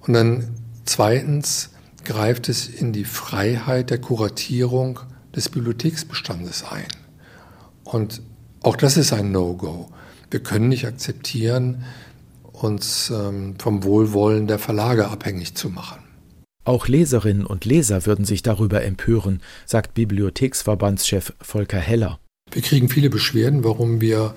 Und 0.00 0.12
dann 0.12 0.48
zweitens 0.84 1.70
greift 2.06 2.48
es 2.48 2.68
in 2.68 2.92
die 2.92 3.04
Freiheit 3.04 3.90
der 3.90 3.98
Kuratierung 3.98 5.00
des 5.34 5.48
Bibliotheksbestandes 5.48 6.64
ein. 6.64 6.86
Und 7.84 8.22
auch 8.62 8.76
das 8.76 8.96
ist 8.96 9.12
ein 9.12 9.32
No-Go. 9.32 9.90
Wir 10.30 10.40
können 10.40 10.68
nicht 10.68 10.86
akzeptieren, 10.86 11.84
uns 12.52 13.10
ähm, 13.10 13.56
vom 13.58 13.84
Wohlwollen 13.84 14.46
der 14.46 14.58
Verlage 14.58 15.08
abhängig 15.08 15.54
zu 15.54 15.68
machen. 15.68 15.98
Auch 16.64 16.88
Leserinnen 16.88 17.44
und 17.44 17.64
Leser 17.64 18.06
würden 18.06 18.24
sich 18.24 18.42
darüber 18.42 18.82
empören, 18.82 19.40
sagt 19.66 19.94
Bibliotheksverbandschef 19.94 21.34
Volker 21.40 21.78
Heller. 21.78 22.18
Wir 22.50 22.62
kriegen 22.62 22.88
viele 22.88 23.10
Beschwerden, 23.10 23.62
warum 23.62 24.00
wir 24.00 24.34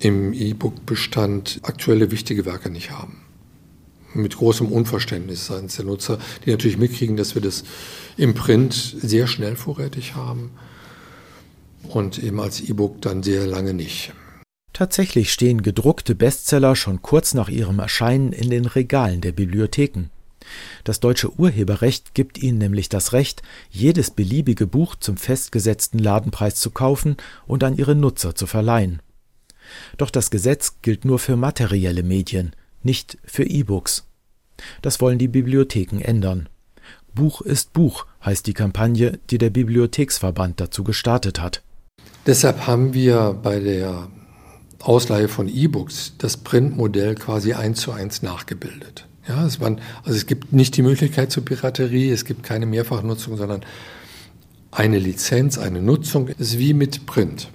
im 0.00 0.32
E-Book-Bestand 0.32 1.60
aktuelle 1.62 2.10
wichtige 2.10 2.44
Werke 2.44 2.70
nicht 2.70 2.90
haben 2.90 3.23
mit 4.14 4.36
großem 4.36 4.66
Unverständnis 4.66 5.46
seitens 5.46 5.76
der 5.76 5.84
Nutzer, 5.84 6.18
die 6.44 6.50
natürlich 6.50 6.78
mitkriegen, 6.78 7.16
dass 7.16 7.34
wir 7.34 7.42
das 7.42 7.64
im 8.16 8.34
Print 8.34 8.74
sehr 8.74 9.26
schnell 9.26 9.56
vorrätig 9.56 10.14
haben 10.14 10.50
und 11.88 12.22
eben 12.22 12.40
als 12.40 12.60
E-Book 12.60 13.00
dann 13.02 13.22
sehr 13.22 13.46
lange 13.46 13.74
nicht. 13.74 14.12
Tatsächlich 14.72 15.32
stehen 15.32 15.62
gedruckte 15.62 16.14
Bestseller 16.14 16.74
schon 16.74 17.00
kurz 17.00 17.32
nach 17.34 17.48
ihrem 17.48 17.78
Erscheinen 17.78 18.32
in 18.32 18.50
den 18.50 18.66
Regalen 18.66 19.20
der 19.20 19.32
Bibliotheken. 19.32 20.10
Das 20.82 21.00
deutsche 21.00 21.32
Urheberrecht 21.38 22.14
gibt 22.14 22.38
ihnen 22.38 22.58
nämlich 22.58 22.88
das 22.88 23.12
Recht, 23.12 23.42
jedes 23.70 24.10
beliebige 24.10 24.66
Buch 24.66 24.96
zum 24.96 25.16
festgesetzten 25.16 25.98
Ladenpreis 25.98 26.56
zu 26.56 26.70
kaufen 26.70 27.16
und 27.46 27.64
an 27.64 27.76
ihre 27.76 27.94
Nutzer 27.94 28.34
zu 28.34 28.46
verleihen. 28.46 29.00
Doch 29.96 30.10
das 30.10 30.30
Gesetz 30.30 30.76
gilt 30.82 31.04
nur 31.04 31.18
für 31.18 31.36
materielle 31.36 32.02
Medien, 32.02 32.54
nicht 32.84 33.18
für 33.24 33.44
E-Books. 33.44 34.04
Das 34.82 35.00
wollen 35.00 35.18
die 35.18 35.28
Bibliotheken 35.28 36.00
ändern. 36.00 36.48
Buch 37.14 37.40
ist 37.40 37.72
Buch 37.72 38.06
heißt 38.24 38.46
die 38.46 38.54
Kampagne, 38.54 39.18
die 39.30 39.38
der 39.38 39.50
Bibliotheksverband 39.50 40.60
dazu 40.60 40.82
gestartet 40.84 41.40
hat. 41.40 41.62
Deshalb 42.26 42.66
haben 42.66 42.94
wir 42.94 43.38
bei 43.42 43.60
der 43.60 44.08
Ausleihe 44.80 45.28
von 45.28 45.48
E-Books 45.48 46.14
das 46.18 46.36
Printmodell 46.36 47.14
quasi 47.14 47.54
eins 47.54 47.80
zu 47.80 47.92
eins 47.92 48.22
nachgebildet. 48.22 49.06
Ja, 49.28 49.46
es, 49.46 49.60
waren, 49.60 49.80
also 50.02 50.16
es 50.16 50.26
gibt 50.26 50.52
nicht 50.52 50.76
die 50.76 50.82
Möglichkeit 50.82 51.32
zur 51.32 51.44
Piraterie, 51.44 52.10
es 52.10 52.24
gibt 52.24 52.42
keine 52.42 52.66
Mehrfachnutzung, 52.66 53.36
sondern 53.36 53.62
eine 54.70 54.98
Lizenz, 54.98 55.56
eine 55.56 55.80
Nutzung 55.80 56.28
ist 56.28 56.58
wie 56.58 56.74
mit 56.74 57.06
Print. 57.06 57.48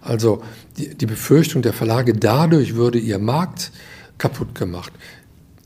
Also 0.00 0.42
die, 0.76 0.94
die 0.94 1.06
Befürchtung 1.06 1.62
der 1.62 1.72
Verlage, 1.72 2.14
dadurch 2.14 2.74
würde 2.74 2.98
ihr 2.98 3.18
Markt 3.18 3.70
kaputt 4.18 4.54
gemacht. 4.54 4.92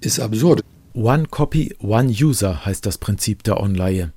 Ist 0.01 0.21
absurd. 0.21 0.63
One 0.95 1.27
Copy, 1.27 1.77
One 1.81 2.09
User 2.09 2.65
heißt 2.65 2.87
das 2.87 2.99
Prinzip 2.99 3.43
der 3.43 3.61
Online. 3.61 4.13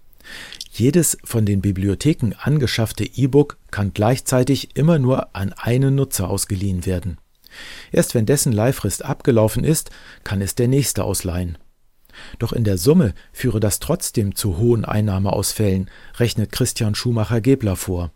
Jedes 0.71 1.17
von 1.23 1.45
den 1.45 1.61
Bibliotheken 1.61 2.33
angeschaffte 2.39 3.03
E-Book 3.03 3.57
kann 3.71 3.93
gleichzeitig 3.93 4.77
immer 4.77 4.99
nur 4.99 5.35
an 5.35 5.53
einen 5.53 5.95
Nutzer 5.95 6.29
ausgeliehen 6.29 6.85
werden. 6.85 7.17
Erst 7.91 8.15
wenn 8.15 8.25
dessen 8.25 8.53
Leihfrist 8.53 9.03
abgelaufen 9.03 9.63
ist, 9.63 9.89
kann 10.23 10.41
es 10.41 10.55
der 10.55 10.67
nächste 10.67 11.03
ausleihen. 11.03 11.57
Doch 12.37 12.53
in 12.53 12.63
der 12.63 12.77
Summe 12.77 13.13
führe 13.31 13.59
das 13.59 13.79
trotzdem 13.79 14.35
zu 14.35 14.57
hohen 14.57 14.85
Einnahmeausfällen, 14.85 15.89
rechnet 16.17 16.51
Christian 16.51 16.95
Schumacher-Gebler 16.95 17.75
vor. 17.75 18.11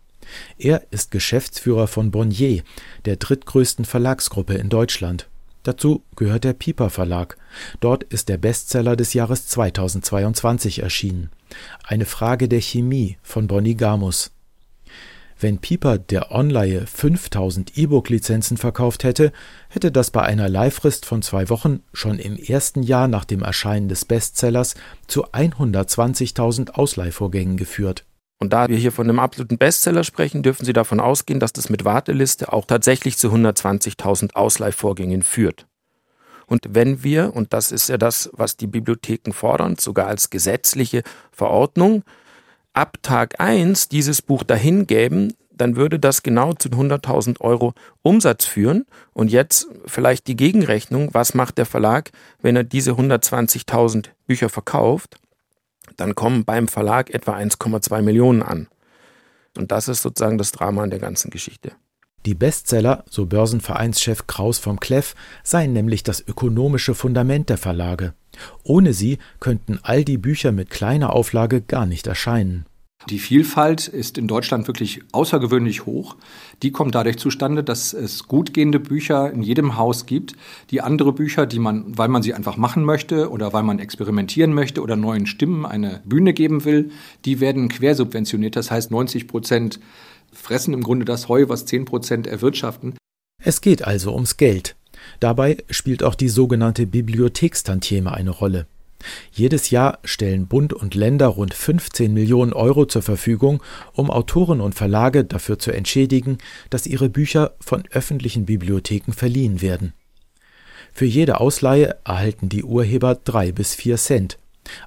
Er 0.58 0.86
ist 0.90 1.10
Geschäftsführer 1.10 1.86
von 1.86 2.10
Bonnier, 2.10 2.62
der 3.04 3.16
drittgrößten 3.16 3.84
Verlagsgruppe 3.84 4.54
in 4.54 4.68
Deutschland. 4.68 5.28
Dazu 5.64 6.04
gehört 6.14 6.44
der 6.44 6.52
Piper 6.52 6.90
Verlag. 6.90 7.36
Dort 7.80 8.04
ist 8.04 8.28
der 8.28 8.36
Bestseller 8.36 8.96
des 8.96 9.14
Jahres 9.14 9.48
2022 9.48 10.80
erschienen. 10.82 11.30
Eine 11.82 12.04
Frage 12.04 12.48
der 12.48 12.60
Chemie 12.60 13.16
von 13.22 13.46
Bonnie 13.46 13.74
Gamus. 13.74 14.30
Wenn 15.40 15.58
Pieper 15.58 15.98
der 15.98 16.30
Onleihe 16.30 16.86
5000 16.86 17.76
E-Book-Lizenzen 17.76 18.56
verkauft 18.56 19.04
hätte, 19.04 19.32
hätte 19.68 19.90
das 19.90 20.10
bei 20.10 20.22
einer 20.22 20.48
Leihfrist 20.48 21.06
von 21.06 21.22
zwei 21.22 21.48
Wochen 21.48 21.82
schon 21.92 22.18
im 22.18 22.36
ersten 22.36 22.82
Jahr 22.82 23.08
nach 23.08 23.24
dem 23.24 23.42
Erscheinen 23.42 23.88
des 23.88 24.04
Bestsellers 24.04 24.74
zu 25.06 25.26
120.000 25.32 26.70
Ausleihvorgängen 26.70 27.56
geführt. 27.56 28.04
Und 28.38 28.52
da 28.52 28.68
wir 28.68 28.76
hier 28.76 28.92
von 28.92 29.08
einem 29.08 29.20
absoluten 29.20 29.58
Bestseller 29.58 30.04
sprechen, 30.04 30.42
dürfen 30.42 30.64
Sie 30.64 30.72
davon 30.72 31.00
ausgehen, 31.00 31.40
dass 31.40 31.52
das 31.52 31.70
mit 31.70 31.84
Warteliste 31.84 32.52
auch 32.52 32.66
tatsächlich 32.66 33.16
zu 33.16 33.28
120.000 33.28 34.34
Ausleihvorgängen 34.34 35.22
führt. 35.22 35.66
Und 36.46 36.66
wenn 36.70 37.02
wir, 37.02 37.34
und 37.34 37.52
das 37.52 37.72
ist 37.72 37.88
ja 37.88 37.96
das, 37.96 38.30
was 38.32 38.56
die 38.56 38.66
Bibliotheken 38.66 39.32
fordern, 39.32 39.76
sogar 39.76 40.08
als 40.08 40.30
gesetzliche 40.30 41.02
Verordnung, 41.32 42.02
ab 42.74 42.98
Tag 43.02 43.40
1 43.40 43.88
dieses 43.88 44.20
Buch 44.20 44.42
dahin 44.42 44.86
gäben, 44.86 45.32
dann 45.56 45.76
würde 45.76 45.98
das 45.98 46.22
genau 46.22 46.52
zu 46.52 46.68
100.000 46.68 47.40
Euro 47.40 47.74
Umsatz 48.02 48.44
führen. 48.44 48.86
Und 49.12 49.30
jetzt 49.30 49.68
vielleicht 49.86 50.26
die 50.26 50.36
Gegenrechnung, 50.36 51.10
was 51.12 51.34
macht 51.34 51.58
der 51.58 51.66
Verlag, 51.66 52.10
wenn 52.42 52.56
er 52.56 52.64
diese 52.64 52.92
120.000 52.92 54.06
Bücher 54.26 54.48
verkauft? 54.48 55.16
Dann 55.96 56.14
kommen 56.14 56.44
beim 56.44 56.68
Verlag 56.68 57.10
etwa 57.10 57.36
1,2 57.36 58.02
Millionen 58.02 58.42
an. 58.42 58.68
Und 59.56 59.70
das 59.72 59.88
ist 59.88 60.02
sozusagen 60.02 60.38
das 60.38 60.52
Drama 60.52 60.82
an 60.82 60.90
der 60.90 60.98
ganzen 60.98 61.30
Geschichte. 61.30 61.72
Die 62.26 62.34
Bestseller, 62.34 63.04
so 63.08 63.26
Börsenvereinschef 63.26 64.26
Kraus 64.26 64.58
vom 64.58 64.80
Kleff, 64.80 65.14
seien 65.42 65.74
nämlich 65.74 66.02
das 66.02 66.26
ökonomische 66.26 66.94
Fundament 66.94 67.50
der 67.50 67.58
Verlage. 67.58 68.14
Ohne 68.62 68.94
sie 68.94 69.18
könnten 69.40 69.78
all 69.82 70.04
die 70.04 70.18
Bücher 70.18 70.50
mit 70.50 70.70
kleiner 70.70 71.12
Auflage 71.12 71.60
gar 71.60 71.84
nicht 71.84 72.06
erscheinen. 72.06 72.64
Die 73.10 73.18
Vielfalt 73.18 73.86
ist 73.86 74.16
in 74.16 74.28
Deutschland 74.28 74.66
wirklich 74.66 75.02
außergewöhnlich 75.12 75.84
hoch. 75.84 76.16
Die 76.62 76.72
kommt 76.72 76.94
dadurch 76.94 77.18
zustande, 77.18 77.62
dass 77.62 77.92
es 77.92 78.28
gut 78.28 78.54
gehende 78.54 78.80
Bücher 78.80 79.30
in 79.30 79.42
jedem 79.42 79.76
Haus 79.76 80.06
gibt, 80.06 80.34
die 80.70 80.80
andere 80.80 81.12
Bücher, 81.12 81.44
die 81.44 81.58
man, 81.58 81.98
weil 81.98 82.08
man 82.08 82.22
sie 82.22 82.32
einfach 82.32 82.56
machen 82.56 82.82
möchte 82.82 83.30
oder 83.30 83.52
weil 83.52 83.62
man 83.62 83.78
experimentieren 83.78 84.54
möchte 84.54 84.80
oder 84.80 84.96
neuen 84.96 85.26
Stimmen 85.26 85.66
eine 85.66 86.00
Bühne 86.06 86.32
geben 86.32 86.64
will, 86.64 86.92
die 87.26 87.40
werden 87.40 87.68
quersubventioniert. 87.68 88.56
Das 88.56 88.70
heißt, 88.70 88.90
90 88.90 89.28
Prozent 89.28 89.80
fressen 90.32 90.72
im 90.72 90.82
Grunde 90.82 91.04
das 91.04 91.28
Heu, 91.28 91.44
was 91.48 91.66
10 91.66 91.84
Prozent 91.84 92.26
erwirtschaften. 92.26 92.94
Es 93.42 93.60
geht 93.60 93.84
also 93.84 94.14
ums 94.14 94.38
Geld. 94.38 94.76
Dabei 95.20 95.58
spielt 95.68 96.02
auch 96.02 96.14
die 96.14 96.30
sogenannte 96.30 96.86
Bibliothekstantieme 96.86 98.12
eine 98.12 98.30
Rolle. 98.30 98.66
Jedes 99.32 99.70
Jahr 99.70 99.98
stellen 100.04 100.46
Bund 100.46 100.72
und 100.72 100.94
Länder 100.94 101.26
rund 101.28 101.54
15 101.54 102.12
Millionen 102.12 102.52
Euro 102.52 102.86
zur 102.86 103.02
Verfügung, 103.02 103.62
um 103.92 104.10
Autoren 104.10 104.60
und 104.60 104.74
Verlage 104.74 105.24
dafür 105.24 105.58
zu 105.58 105.72
entschädigen, 105.72 106.38
dass 106.70 106.86
ihre 106.86 107.08
Bücher 107.08 107.54
von 107.60 107.84
öffentlichen 107.90 108.46
Bibliotheken 108.46 109.12
verliehen 109.12 109.62
werden. 109.62 109.92
Für 110.92 111.06
jede 111.06 111.40
Ausleihe 111.40 111.96
erhalten 112.04 112.48
die 112.48 112.62
Urheber 112.62 113.16
drei 113.16 113.50
bis 113.50 113.74
vier 113.74 113.96
Cent, 113.96 114.38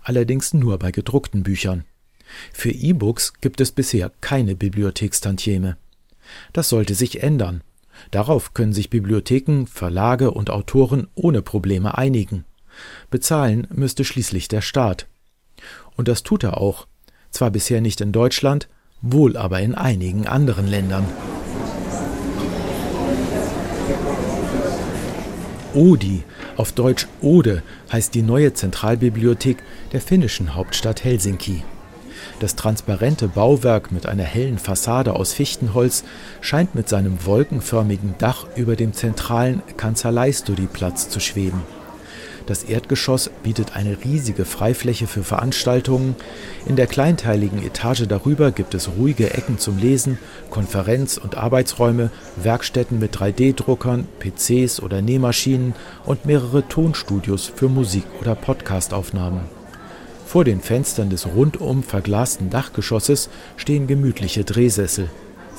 allerdings 0.04 0.54
nur 0.54 0.80
bei 0.80 0.92
gedruckten 0.92 1.44
Büchern. 1.44 1.84
Für 2.54 2.72
E-Books 2.72 3.34
gibt 3.42 3.62
es 3.62 3.72
bisher 3.72 4.12
keine 4.22 4.56
Bibliothekstantieme. 4.56 5.78
Das 6.54 6.70
sollte 6.70 6.94
sich 6.96 7.24
ändern. 7.24 7.62
Darauf 8.12 8.54
können 8.54 8.74
sich 8.74 8.90
Bibliotheken, 8.90 9.66
Verlage 9.66 10.32
und 10.32 10.50
Autoren 10.50 11.08
ohne 11.16 11.42
Probleme 11.42 11.98
einigen. 11.98 12.46
Bezahlen 13.10 13.68
müsste 13.72 14.04
schließlich 14.04 14.48
der 14.48 14.62
Staat. 14.62 15.08
Und 15.96 16.08
das 16.08 16.24
tut 16.24 16.44
er 16.44 16.58
auch. 16.58 16.88
Zwar 17.32 17.52
bisher 17.52 17.82
nicht 17.82 18.02
in 18.02 18.12
Deutschland, 18.12 18.68
wohl 19.02 19.38
aber 19.38 19.60
in 19.60 19.76
einigen 19.76 20.28
anderen 20.28 20.68
Ländern. 20.68 21.06
Odi, 25.74 26.24
auf 26.56 26.72
Deutsch 26.72 27.08
Ode, 27.22 27.62
heißt 27.92 28.16
die 28.16 28.24
neue 28.24 28.54
Zentralbibliothek 28.54 29.58
der 29.92 30.02
finnischen 30.02 30.56
Hauptstadt 30.56 31.04
Helsinki. 31.04 31.64
Das 32.40 32.56
transparente 32.56 33.28
Bauwerk 33.28 33.92
mit 33.92 34.06
einer 34.06 34.24
hellen 34.24 34.58
Fassade 34.58 35.14
aus 35.14 35.34
Fichtenholz 35.34 36.04
scheint 36.42 36.76
mit 36.76 36.90
seinem 36.90 37.26
wolkenförmigen 37.26 38.16
Dach 38.18 38.48
über 38.56 38.76
dem 38.76 38.94
zentralen 38.94 39.62
Kanzleistudiplatz 39.78 41.10
zu 41.10 41.20
schweben. 41.20 41.62
Das 42.48 42.64
Erdgeschoss 42.64 43.30
bietet 43.44 43.76
eine 43.76 43.98
riesige 44.06 44.46
Freifläche 44.46 45.06
für 45.06 45.22
Veranstaltungen. 45.22 46.16
In 46.66 46.78
der 46.78 46.88
kleinteiligen 46.88 47.62
Etage 47.62 48.08
darüber 48.08 48.52
gibt 48.52 48.74
es 48.74 48.90
ruhige 48.98 49.34
Ecken 49.34 49.60
zum 49.60 49.78
Lesen, 49.78 50.18
Konferenz- 50.50 51.18
und 51.18 51.36
Arbeitsräume, 51.36 52.10
Werkstätten 52.38 53.00
mit 53.00 53.18
3D-Druckern, 53.18 54.08
PCs 54.20 54.82
oder 54.82 55.02
Nähmaschinen 55.02 55.76
und 56.06 56.26
mehrere 56.26 56.66
Tonstudios 56.66 57.52
für 57.54 57.68
Musik- 57.68 58.08
oder 58.22 58.34
Podcastaufnahmen. 58.34 59.42
Vor 60.26 60.46
den 60.46 60.62
Fenstern 60.62 61.10
des 61.10 61.28
rundum 61.28 61.84
verglasten 61.84 62.50
Dachgeschosses 62.50 63.30
stehen 63.58 63.88
gemütliche 63.88 64.46
Drehsessel. 64.46 65.10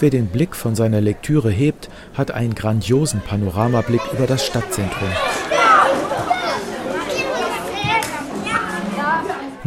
Wer 0.01 0.09
den 0.09 0.29
Blick 0.29 0.57
von 0.57 0.75
seiner 0.75 1.03
Lektüre 1.03 1.51
hebt, 1.51 1.91
hat 2.15 2.31
einen 2.31 2.55
grandiosen 2.55 3.21
Panoramablick 3.21 4.01
über 4.15 4.27
das 4.27 4.47
Stadtzentrum. 4.47 5.09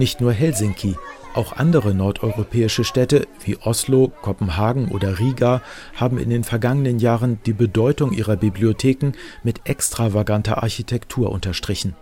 Nicht 0.02 0.20
nur 0.20 0.34
Helsinki, 0.34 0.96
auch 1.36 1.54
andere 1.54 1.94
nordeuropäische 1.94 2.84
Städte 2.84 3.28
wie 3.46 3.58
Oslo, 3.58 4.12
Kopenhagen 4.24 4.88
oder 4.88 5.20
Riga 5.20 5.62
haben 5.96 6.18
in 6.18 6.32
den 6.32 6.44
vergangenen 6.44 6.98
Jahren 6.98 7.38
die 7.46 7.54
Bedeutung 7.54 8.12
ihrer 8.12 8.36
Bibliotheken 8.36 9.12
mit 9.44 9.62
extravaganter 9.66 10.64
Architektur 10.64 11.32
unterstrichen. 11.32 11.96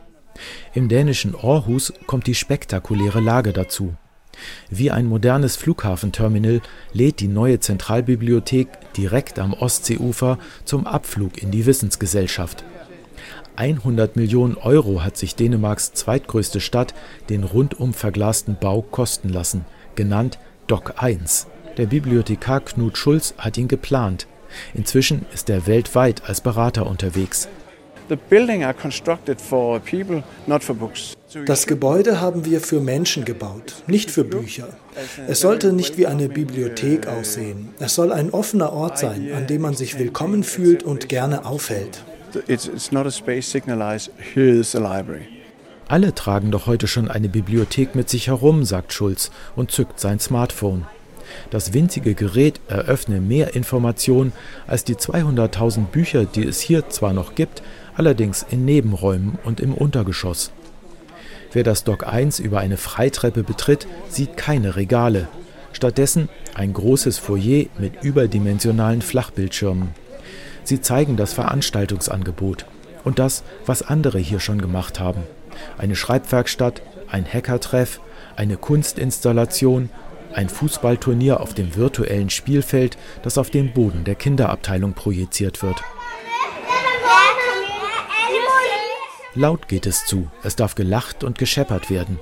Im 0.74 0.88
dänischen 0.88 1.36
Aarhus 1.36 1.92
kommt 2.08 2.28
die 2.28 2.36
spektakuläre 2.36 3.20
Lage 3.20 3.52
dazu. 3.52 3.96
Wie 4.70 4.92
ein 4.92 5.06
modernes 5.06 5.58
Flughafenterminal 5.58 6.62
lädt 6.94 7.20
die 7.20 7.28
neue 7.28 7.60
Zentralbibliothek 7.60 8.94
direkt 8.96 9.40
am 9.40 9.52
Ostseeufer 9.52 10.40
zum 10.64 10.88
Abflug 10.88 11.44
in 11.44 11.52
die 11.52 11.66
Wissensgesellschaft. 11.66 12.64
100 13.60 14.16
Millionen 14.16 14.56
Euro 14.56 15.04
hat 15.04 15.18
sich 15.18 15.36
Dänemarks 15.36 15.92
zweitgrößte 15.92 16.62
Stadt 16.62 16.94
den 17.30 17.44
rundum 17.44 17.94
verglasten 17.94 18.56
Bau 18.58 18.82
kosten 18.82 19.28
lassen, 19.28 19.66
genannt 19.96 20.40
Dock 20.68 20.94
1. 20.96 21.48
Der 21.76 21.88
Bibliothekar 21.88 22.62
Knut 22.62 22.98
Schulz 22.98 23.34
hat 23.38 23.58
ihn 23.58 23.68
geplant. 23.68 24.28
Inzwischen 24.74 25.26
ist 25.34 25.50
er 25.50 25.68
weltweit 25.68 26.24
als 26.26 26.40
Berater 26.40 26.88
unterwegs. 26.88 27.50
Das 31.46 31.68
Gebäude 31.68 32.22
haben 32.22 32.46
wir 32.46 32.62
für 32.62 32.80
Menschen 32.80 33.26
gebaut, 33.26 33.84
nicht 33.88 34.10
für 34.10 34.24
Bücher. 34.24 34.70
Es 35.28 35.42
sollte 35.42 35.74
nicht 35.74 35.98
wie 35.98 36.08
eine 36.08 36.30
Bibliothek 36.30 37.08
aussehen. 37.08 37.70
Es 37.78 37.94
soll 37.94 38.14
ein 38.14 38.30
offener 38.30 38.72
Ort 38.72 38.98
sein, 38.98 39.34
an 39.34 39.48
dem 39.48 39.64
man 39.64 39.74
sich 39.76 40.00
willkommen 40.00 40.44
fühlt 40.46 40.82
und 40.82 41.10
gerne 41.10 41.46
aufhält. 41.46 42.06
Alle 45.88 46.14
tragen 46.14 46.52
doch 46.52 46.68
heute 46.68 46.88
schon 46.88 47.10
eine 47.10 47.30
Bibliothek 47.30 47.96
mit 47.96 48.10
sich 48.10 48.28
herum, 48.28 48.64
sagt 48.64 48.94
Schulz 48.94 49.32
und 49.56 49.72
zückt 49.72 50.00
sein 50.00 50.20
Smartphone. 50.20 50.86
Das 51.50 51.74
winzige 51.74 52.14
Gerät 52.14 52.60
eröffne 52.68 53.22
mehr 53.22 53.56
Informationen 53.56 54.32
als 54.68 54.84
die 54.84 54.96
200.000 54.96 55.86
Bücher, 55.86 56.26
die 56.26 56.46
es 56.46 56.60
hier 56.60 56.90
zwar 56.90 57.14
noch 57.14 57.36
gibt, 57.36 57.64
allerdings 57.96 58.46
in 58.50 58.66
Nebenräumen 58.66 59.38
und 59.44 59.60
im 59.60 59.74
Untergeschoss. 59.74 60.52
Wer 61.52 61.64
das 61.64 61.84
Dock 61.84 62.08
1 62.08 62.40
über 62.40 62.60
eine 62.60 62.78
Freitreppe 62.78 63.44
betritt, 63.44 63.88
sieht 64.10 64.38
keine 64.38 64.76
Regale. 64.76 65.28
Stattdessen 65.74 66.30
ein 66.54 66.74
großes 66.74 67.18
Foyer 67.18 67.66
mit 67.80 68.04
überdimensionalen 68.04 69.02
Flachbildschirmen. 69.02 69.90
Sie 70.70 70.82
zeigen 70.82 71.18
das 71.18 71.34
Veranstaltungsangebot 71.34 72.68
und 73.04 73.18
das, 73.18 73.42
was 73.66 73.82
andere 73.82 74.20
hier 74.20 74.40
schon 74.40 74.62
gemacht 74.62 75.00
haben. 75.00 75.24
Eine 75.80 75.96
Schreibwerkstatt, 75.96 76.84
ein 77.10 77.26
Hackertreff, 77.26 78.00
eine 78.36 78.56
Kunstinstallation, 78.56 79.90
ein 80.32 80.48
Fußballturnier 80.48 81.40
auf 81.40 81.56
dem 81.56 81.76
virtuellen 81.76 82.30
Spielfeld, 82.30 83.00
das 83.24 83.40
auf 83.40 83.50
den 83.50 83.74
Boden 83.74 84.04
der 84.04 84.14
Kinderabteilung 84.14 84.94
projiziert 84.94 85.64
wird. 85.64 85.82
Laut 89.34 89.68
geht 89.68 89.88
es 89.88 90.06
zu, 90.06 90.30
es 90.44 90.56
darf 90.56 90.76
gelacht 90.76 91.24
und 91.24 91.40
gescheppert 91.40 91.90
werden. 91.90 92.20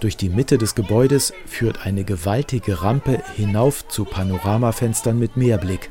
Durch 0.00 0.18
die 0.18 0.28
Mitte 0.28 0.58
des 0.58 0.74
Gebäudes 0.74 1.32
führt 1.46 1.86
eine 1.86 2.04
gewaltige 2.04 2.82
Rampe 2.82 3.22
hinauf 3.36 3.88
zu 3.88 4.04
Panoramafenstern 4.04 5.18
mit 5.18 5.38
Meerblick. 5.38 5.90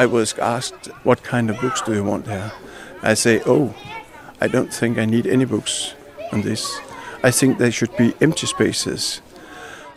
I 0.00 0.06
was 0.06 0.32
asked, 0.38 0.88
what 1.04 1.22
kind 1.22 1.50
of 1.50 1.60
books 1.60 1.82
do 1.82 1.92
you 1.92 2.02
want 2.02 2.26
here? 2.26 2.52
I 3.02 3.14
say, 3.14 3.42
oh, 3.44 3.74
I 4.40 4.48
don't 4.48 4.72
think 4.72 4.96
I 4.96 5.04
need 5.04 5.26
any 5.26 5.44
books 5.44 5.94
on 6.32 6.40
this. 6.40 6.80
I 7.22 7.30
think 7.30 7.58
there 7.58 7.70
should 7.70 7.94
be 7.98 8.14
empty 8.22 8.46
spaces. 8.46 9.20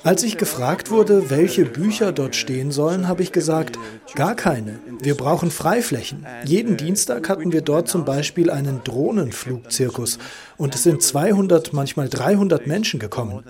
Als 0.03 0.23
ich 0.23 0.37
gefragt 0.37 0.91
wurde, 0.91 1.29
welche 1.29 1.63
Bücher 1.63 2.11
dort 2.11 2.35
stehen 2.35 2.71
sollen, 2.71 3.07
habe 3.07 3.23
ich 3.23 3.31
gesagt, 3.31 3.79
gar 4.15 4.35
keine. 4.35 4.79
Wir 5.01 5.15
brauchen 5.15 5.49
Freiflächen. 5.49 6.25
Jeden 6.43 6.75
Dienstag 6.75 7.29
hatten 7.29 7.53
wir 7.53 7.61
dort 7.61 7.87
zum 7.87 8.03
Beispiel 8.03 8.49
einen 8.49 8.83
Drohnenflugzirkus 8.83 10.19
und 10.57 10.75
es 10.75 10.83
sind 10.83 11.01
200, 11.01 11.71
manchmal 11.71 12.09
300 12.09 12.67
Menschen 12.67 12.99
gekommen. 12.99 13.41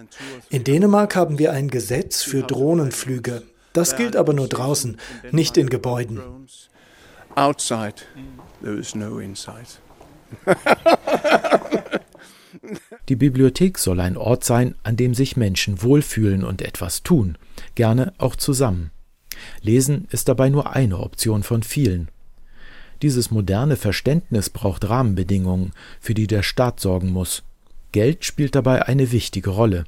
In 0.52 0.64
Dänemark 0.64 1.16
haben 1.16 1.40
wir 1.40 1.52
ein 1.52 1.70
Gesetz 1.70 2.22
für 2.22 2.44
Drohnenflüge. 2.44 3.42
Das 3.74 3.96
gilt 3.96 4.16
aber 4.16 4.34
nur 4.34 4.48
draußen, 4.48 4.98
nicht 5.32 5.58
in 5.58 5.70
Gebäuden. 5.70 6.22
Outside, 7.36 7.96
there 8.62 8.76
is 8.76 8.94
no 8.96 9.20
inside. 9.20 9.66
Die 13.10 13.16
Bibliothek 13.16 13.78
soll 13.78 14.00
ein 14.00 14.16
Ort 14.16 14.44
sein, 14.44 14.76
an 14.84 14.96
dem 14.96 15.14
sich 15.14 15.36
Menschen 15.36 15.82
wohlfühlen 15.82 16.44
und 16.44 16.62
etwas 16.62 17.04
tun, 17.04 17.38
gerne 17.76 18.14
auch 18.18 18.36
zusammen. 18.36 18.92
Lesen 19.62 20.08
ist 20.12 20.30
dabei 20.30 20.50
nur 20.50 20.74
eine 20.74 21.00
Option 21.00 21.44
von 21.44 21.64
vielen. 21.64 22.10
Dieses 23.02 23.32
moderne 23.32 23.76
Verständnis 23.76 24.50
braucht 24.50 24.88
Rahmenbedingungen, 24.88 25.74
für 26.00 26.14
die 26.14 26.28
der 26.28 26.44
Staat 26.44 26.80
sorgen 26.80 27.10
muss. 27.10 27.44
Geld 27.92 28.24
spielt 28.24 28.56
dabei 28.56 28.86
eine 28.88 29.12
wichtige 29.12 29.50
Rolle. 29.50 29.84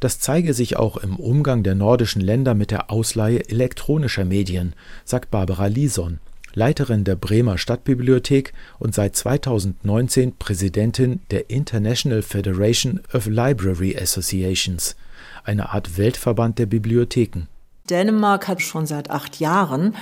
Das 0.00 0.20
zeige 0.20 0.54
sich 0.54 0.76
auch 0.76 0.96
im 0.96 1.16
Umgang 1.16 1.62
der 1.62 1.74
nordischen 1.74 2.20
Länder 2.20 2.54
mit 2.54 2.70
der 2.70 2.90
Ausleihe 2.90 3.48
elektronischer 3.48 4.24
Medien, 4.24 4.74
sagt 5.04 5.30
Barbara 5.30 5.66
Lison, 5.66 6.18
Leiterin 6.54 7.04
der 7.04 7.16
Bremer 7.16 7.58
Stadtbibliothek 7.58 8.52
und 8.78 8.94
seit 8.94 9.16
2019 9.16 10.36
Präsidentin 10.36 11.20
der 11.30 11.50
International 11.50 12.22
Federation 12.22 13.00
of 13.12 13.26
Library 13.26 13.96
Associations, 13.96 14.96
eine 15.44 15.70
Art 15.70 15.98
Weltverband 15.98 16.58
der 16.58 16.66
Bibliotheken. 16.66 17.48
Dänemark 17.90 18.48
hat 18.48 18.62
schon 18.62 18.86
seit 18.86 19.10
acht 19.10 19.40
Jahren 19.40 19.94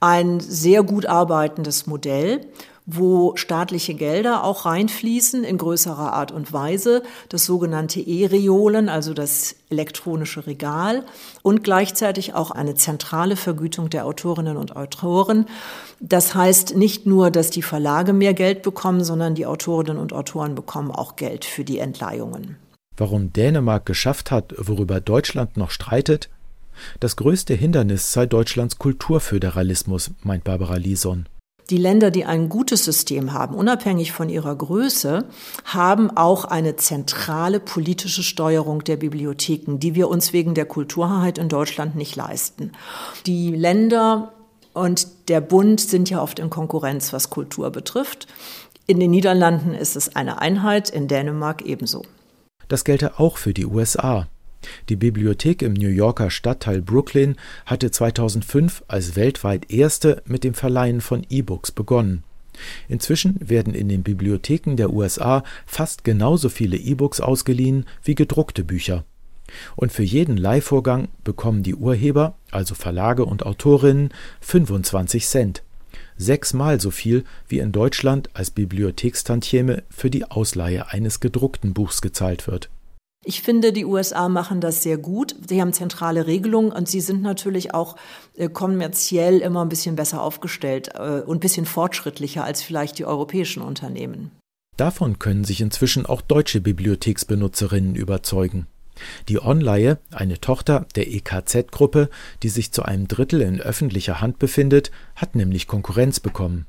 ein 0.00 0.40
sehr 0.40 0.82
gut 0.82 1.06
arbeitendes 1.06 1.86
Modell 1.86 2.40
wo 2.86 3.34
staatliche 3.36 3.94
Gelder 3.94 4.44
auch 4.44 4.64
reinfließen 4.64 5.42
in 5.42 5.58
größerer 5.58 6.12
Art 6.12 6.30
und 6.30 6.52
Weise, 6.52 7.02
das 7.28 7.44
sogenannte 7.44 8.00
E-Reolen, 8.00 8.88
also 8.88 9.12
das 9.12 9.56
elektronische 9.70 10.46
Regal 10.46 11.04
und 11.42 11.64
gleichzeitig 11.64 12.34
auch 12.34 12.52
eine 12.52 12.74
zentrale 12.74 13.34
Vergütung 13.34 13.90
der 13.90 14.06
Autorinnen 14.06 14.56
und 14.56 14.76
Autoren. 14.76 15.46
Das 15.98 16.36
heißt 16.36 16.76
nicht 16.76 17.06
nur, 17.06 17.32
dass 17.32 17.50
die 17.50 17.62
Verlage 17.62 18.12
mehr 18.12 18.34
Geld 18.34 18.62
bekommen, 18.62 19.02
sondern 19.02 19.34
die 19.34 19.46
Autorinnen 19.46 19.98
und 19.98 20.12
Autoren 20.12 20.54
bekommen 20.54 20.92
auch 20.92 21.16
Geld 21.16 21.44
für 21.44 21.64
die 21.64 21.80
Entleihungen. 21.80 22.56
Warum 22.96 23.32
Dänemark 23.32 23.84
geschafft 23.84 24.30
hat, 24.30 24.54
worüber 24.56 25.00
Deutschland 25.00 25.56
noch 25.56 25.70
streitet? 25.70 26.30
Das 27.00 27.16
größte 27.16 27.54
Hindernis 27.54 28.12
sei 28.12 28.26
Deutschlands 28.26 28.78
Kulturföderalismus, 28.78 30.12
meint 30.22 30.44
Barbara 30.44 30.76
Lison. 30.76 31.26
Die 31.68 31.78
Länder, 31.78 32.12
die 32.12 32.24
ein 32.24 32.48
gutes 32.48 32.84
System 32.84 33.32
haben, 33.32 33.56
unabhängig 33.56 34.12
von 34.12 34.28
ihrer 34.28 34.54
Größe, 34.54 35.24
haben 35.64 36.16
auch 36.16 36.44
eine 36.44 36.76
zentrale 36.76 37.58
politische 37.58 38.22
Steuerung 38.22 38.84
der 38.84 38.96
Bibliotheken, 38.96 39.78
die 39.78 39.96
wir 39.96 40.08
uns 40.08 40.32
wegen 40.32 40.54
der 40.54 40.66
Kulturheit 40.66 41.38
in 41.38 41.48
Deutschland 41.48 41.96
nicht 41.96 42.14
leisten. 42.14 42.70
Die 43.26 43.50
Länder 43.50 44.32
und 44.74 45.28
der 45.28 45.40
Bund 45.40 45.80
sind 45.80 46.08
ja 46.08 46.22
oft 46.22 46.38
in 46.38 46.50
Konkurrenz, 46.50 47.12
was 47.12 47.30
Kultur 47.30 47.70
betrifft. 47.70 48.28
In 48.86 49.00
den 49.00 49.10
Niederlanden 49.10 49.74
ist 49.74 49.96
es 49.96 50.14
eine 50.14 50.40
Einheit, 50.40 50.90
in 50.90 51.08
Dänemark 51.08 51.62
ebenso. 51.62 52.04
Das 52.68 52.84
gelte 52.84 53.18
auch 53.18 53.38
für 53.38 53.54
die 53.54 53.66
USA. 53.66 54.28
Die 54.88 54.96
Bibliothek 54.96 55.62
im 55.62 55.74
New 55.74 55.88
Yorker 55.88 56.30
Stadtteil 56.30 56.82
Brooklyn 56.82 57.36
hatte 57.64 57.90
2005 57.90 58.84
als 58.88 59.16
weltweit 59.16 59.70
erste 59.70 60.22
mit 60.26 60.44
dem 60.44 60.54
Verleihen 60.54 61.00
von 61.00 61.24
E-Books 61.28 61.72
begonnen. 61.72 62.22
Inzwischen 62.88 63.36
werden 63.40 63.74
in 63.74 63.88
den 63.88 64.02
Bibliotheken 64.02 64.76
der 64.76 64.92
USA 64.92 65.44
fast 65.66 66.04
genauso 66.04 66.48
viele 66.48 66.76
E-Books 66.76 67.20
ausgeliehen 67.20 67.86
wie 68.02 68.14
gedruckte 68.14 68.64
Bücher. 68.64 69.04
Und 69.76 69.92
für 69.92 70.02
jeden 70.02 70.36
Leihvorgang 70.36 71.08
bekommen 71.22 71.62
die 71.62 71.74
Urheber, 71.74 72.36
also 72.50 72.74
Verlage 72.74 73.24
und 73.24 73.44
Autorinnen, 73.44 74.10
25 74.40 75.26
Cent. 75.26 75.62
Sechsmal 76.16 76.80
so 76.80 76.90
viel, 76.90 77.24
wie 77.46 77.58
in 77.58 77.72
Deutschland 77.72 78.30
als 78.34 78.50
Bibliothekstantieme 78.50 79.82
für 79.90 80.10
die 80.10 80.24
Ausleihe 80.24 80.90
eines 80.90 81.20
gedruckten 81.20 81.74
Buchs 81.74 82.00
gezahlt 82.00 82.46
wird. 82.46 82.70
Ich 83.28 83.42
finde, 83.42 83.72
die 83.72 83.84
USA 83.84 84.28
machen 84.28 84.60
das 84.60 84.84
sehr 84.84 84.98
gut. 84.98 85.34
Sie 85.48 85.60
haben 85.60 85.72
zentrale 85.72 86.28
Regelungen 86.28 86.70
und 86.70 86.88
sie 86.88 87.00
sind 87.00 87.22
natürlich 87.22 87.74
auch 87.74 87.96
äh, 88.36 88.48
kommerziell 88.48 89.40
immer 89.40 89.62
ein 89.62 89.68
bisschen 89.68 89.96
besser 89.96 90.22
aufgestellt 90.22 90.90
äh, 90.94 91.22
und 91.22 91.38
ein 91.38 91.40
bisschen 91.40 91.66
fortschrittlicher 91.66 92.44
als 92.44 92.62
vielleicht 92.62 93.00
die 93.00 93.04
europäischen 93.04 93.62
Unternehmen. 93.62 94.30
Davon 94.76 95.18
können 95.18 95.42
sich 95.42 95.60
inzwischen 95.60 96.06
auch 96.06 96.20
deutsche 96.20 96.60
Bibliotheksbenutzerinnen 96.60 97.96
überzeugen. 97.96 98.68
Die 99.28 99.42
Onleihe, 99.42 99.98
eine 100.12 100.40
Tochter 100.40 100.86
der 100.94 101.08
EKZ-Gruppe, 101.08 102.10
die 102.44 102.48
sich 102.48 102.70
zu 102.70 102.84
einem 102.84 103.08
Drittel 103.08 103.42
in 103.42 103.60
öffentlicher 103.60 104.20
Hand 104.20 104.38
befindet, 104.38 104.92
hat 105.16 105.34
nämlich 105.34 105.66
Konkurrenz 105.66 106.20
bekommen. 106.20 106.66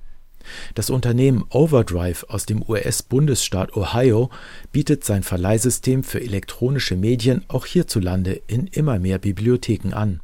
Das 0.76 0.90
Unternehmen 0.90 1.46
Overdrive 1.50 2.26
aus 2.30 2.46
dem 2.46 2.64
US-Bundesstaat 2.68 3.76
Ohio 3.76 4.30
bietet 4.72 5.04
sein 5.04 5.24
Verleihsystem 5.24 6.04
für 6.04 6.22
elektronische 6.22 6.96
Medien 6.96 7.44
auch 7.48 7.66
hierzulande 7.66 8.42
in 8.48 8.68
immer 8.68 9.00
mehr 9.00 9.18
Bibliotheken 9.18 9.94
an. 9.94 10.22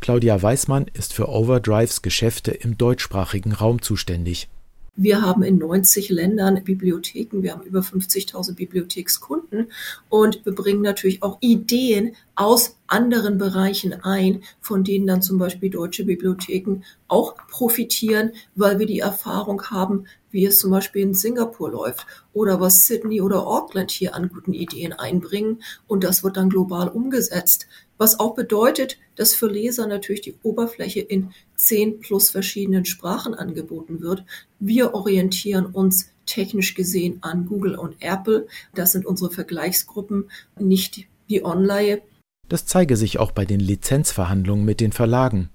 Claudia 0.00 0.42
Weismann 0.42 0.86
ist 0.92 1.12
für 1.12 1.28
Overdrives 1.28 2.02
Geschäfte 2.02 2.50
im 2.50 2.76
deutschsprachigen 2.76 3.52
Raum 3.52 3.80
zuständig 3.80 4.48
wir 4.94 5.22
haben 5.22 5.42
in 5.42 5.58
90 5.58 6.10
Ländern 6.10 6.62
Bibliotheken, 6.64 7.42
wir 7.42 7.52
haben 7.52 7.62
über 7.62 7.80
50.000 7.80 8.54
Bibliothekskunden 8.54 9.70
und 10.08 10.44
wir 10.44 10.54
bringen 10.54 10.82
natürlich 10.82 11.22
auch 11.22 11.38
Ideen 11.40 12.14
aus 12.34 12.76
anderen 12.86 13.38
Bereichen 13.38 13.94
ein, 14.02 14.42
von 14.60 14.84
denen 14.84 15.06
dann 15.06 15.22
zum 15.22 15.38
Beispiel 15.38 15.70
deutsche 15.70 16.04
Bibliotheken 16.04 16.82
auch 17.08 17.36
profitieren, 17.48 18.32
weil 18.54 18.78
wir 18.78 18.86
die 18.86 19.00
Erfahrung 19.00 19.62
haben, 19.70 20.06
wie 20.32 20.46
es 20.46 20.58
zum 20.58 20.72
Beispiel 20.72 21.02
in 21.02 21.14
Singapur 21.14 21.70
läuft 21.70 22.06
oder 22.32 22.60
was 22.60 22.86
Sydney 22.86 23.20
oder 23.20 23.46
Auckland 23.46 23.90
hier 23.90 24.14
an 24.14 24.28
guten 24.28 24.54
Ideen 24.54 24.92
einbringen 24.92 25.62
und 25.86 26.02
das 26.02 26.24
wird 26.24 26.36
dann 26.36 26.50
global 26.50 26.88
umgesetzt. 26.88 27.68
Was 27.98 28.18
auch 28.18 28.34
bedeutet, 28.34 28.98
dass 29.14 29.34
für 29.34 29.46
Leser 29.46 29.86
natürlich 29.86 30.22
die 30.22 30.34
Oberfläche 30.42 31.00
in 31.00 31.30
zehn 31.54 32.00
plus 32.00 32.30
verschiedenen 32.30 32.84
Sprachen 32.84 33.34
angeboten 33.34 34.00
wird. 34.00 34.24
Wir 34.58 34.94
orientieren 34.94 35.66
uns 35.66 36.10
technisch 36.26 36.74
gesehen 36.74 37.18
an 37.20 37.46
Google 37.46 37.76
und 37.76 37.96
Apple. 38.00 38.48
Das 38.74 38.92
sind 38.92 39.06
unsere 39.06 39.30
Vergleichsgruppen, 39.30 40.30
nicht 40.58 41.06
die 41.28 41.44
Online. 41.44 42.02
Das 42.48 42.66
zeige 42.66 42.96
sich 42.96 43.18
auch 43.18 43.30
bei 43.30 43.44
den 43.44 43.60
Lizenzverhandlungen 43.60 44.64
mit 44.64 44.80
den 44.80 44.92
Verlagen. 44.92 45.50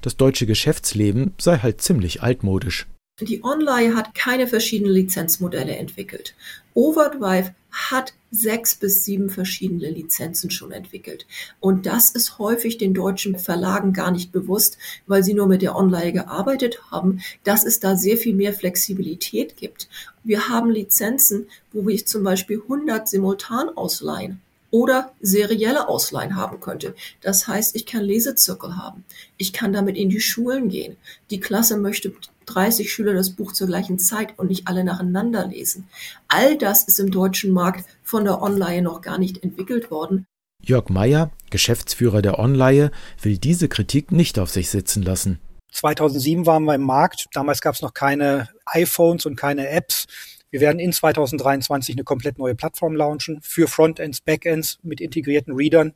Das 0.00 0.16
deutsche 0.16 0.46
Geschäftsleben 0.46 1.34
sei 1.38 1.58
halt 1.58 1.80
ziemlich 1.80 2.22
altmodisch. 2.22 2.86
Die 3.22 3.44
Online 3.44 3.94
hat 3.94 4.14
keine 4.16 4.48
verschiedenen 4.48 4.92
Lizenzmodelle 4.92 5.76
entwickelt. 5.76 6.34
Overdrive 6.74 7.52
hat 7.70 8.14
sechs 8.32 8.74
bis 8.74 9.04
sieben 9.04 9.30
verschiedene 9.30 9.90
Lizenzen 9.90 10.50
schon 10.50 10.72
entwickelt. 10.72 11.26
Und 11.60 11.86
das 11.86 12.10
ist 12.10 12.38
häufig 12.38 12.78
den 12.78 12.94
deutschen 12.94 13.38
Verlagen 13.38 13.92
gar 13.92 14.10
nicht 14.10 14.32
bewusst, 14.32 14.76
weil 15.06 15.22
sie 15.22 15.34
nur 15.34 15.46
mit 15.46 15.62
der 15.62 15.76
Online 15.76 16.12
gearbeitet 16.12 16.90
haben, 16.90 17.20
dass 17.44 17.64
es 17.64 17.78
da 17.78 17.96
sehr 17.96 18.16
viel 18.16 18.34
mehr 18.34 18.54
Flexibilität 18.54 19.56
gibt. 19.56 19.88
Wir 20.24 20.48
haben 20.48 20.70
Lizenzen, 20.70 21.46
wo 21.72 21.88
ich 21.88 22.08
zum 22.08 22.24
Beispiel 22.24 22.60
100 22.60 23.08
simultan 23.08 23.68
ausleihen 23.68 24.40
oder 24.72 25.12
serielle 25.20 25.86
Ausleihen 25.86 26.34
haben 26.34 26.58
könnte. 26.58 26.96
Das 27.20 27.46
heißt, 27.46 27.76
ich 27.76 27.86
kann 27.86 28.02
Lesezirkel 28.02 28.76
haben. 28.76 29.04
Ich 29.36 29.52
kann 29.52 29.72
damit 29.72 29.96
in 29.96 30.08
die 30.08 30.20
Schulen 30.20 30.70
gehen. 30.70 30.96
Die 31.30 31.38
Klasse 31.38 31.76
möchte 31.76 32.12
30 32.46 32.90
Schüler 32.92 33.14
das 33.14 33.30
Buch 33.30 33.52
zur 33.52 33.68
gleichen 33.68 33.98
Zeit 33.98 34.38
und 34.38 34.48
nicht 34.48 34.66
alle 34.66 34.82
nacheinander 34.82 35.46
lesen. 35.46 35.88
All 36.26 36.56
das 36.56 36.84
ist 36.84 36.98
im 36.98 37.10
deutschen 37.10 37.52
Markt 37.52 37.84
von 38.02 38.24
der 38.24 38.42
Online 38.42 38.82
noch 38.82 39.02
gar 39.02 39.18
nicht 39.18 39.44
entwickelt 39.44 39.90
worden. 39.90 40.26
Jörg 40.64 40.88
Meyer, 40.88 41.30
Geschäftsführer 41.50 42.22
der 42.22 42.38
Online, 42.38 42.90
will 43.20 43.36
diese 43.36 43.68
Kritik 43.68 44.10
nicht 44.10 44.38
auf 44.38 44.50
sich 44.50 44.70
sitzen 44.70 45.02
lassen. 45.02 45.38
2007 45.72 46.46
waren 46.46 46.64
wir 46.64 46.74
im 46.74 46.82
Markt. 46.82 47.26
Damals 47.32 47.60
gab 47.60 47.74
es 47.74 47.82
noch 47.82 47.94
keine 47.94 48.48
iPhones 48.66 49.26
und 49.26 49.36
keine 49.36 49.68
Apps. 49.68 50.06
Wir 50.52 50.60
werden 50.60 50.78
in 50.78 50.92
2023 50.92 51.94
eine 51.94 52.04
komplett 52.04 52.38
neue 52.38 52.54
Plattform 52.54 52.94
launchen 52.94 53.40
für 53.40 53.66
Frontends, 53.66 54.20
Backends 54.20 54.78
mit 54.82 55.00
integrierten 55.00 55.54
Readern, 55.54 55.94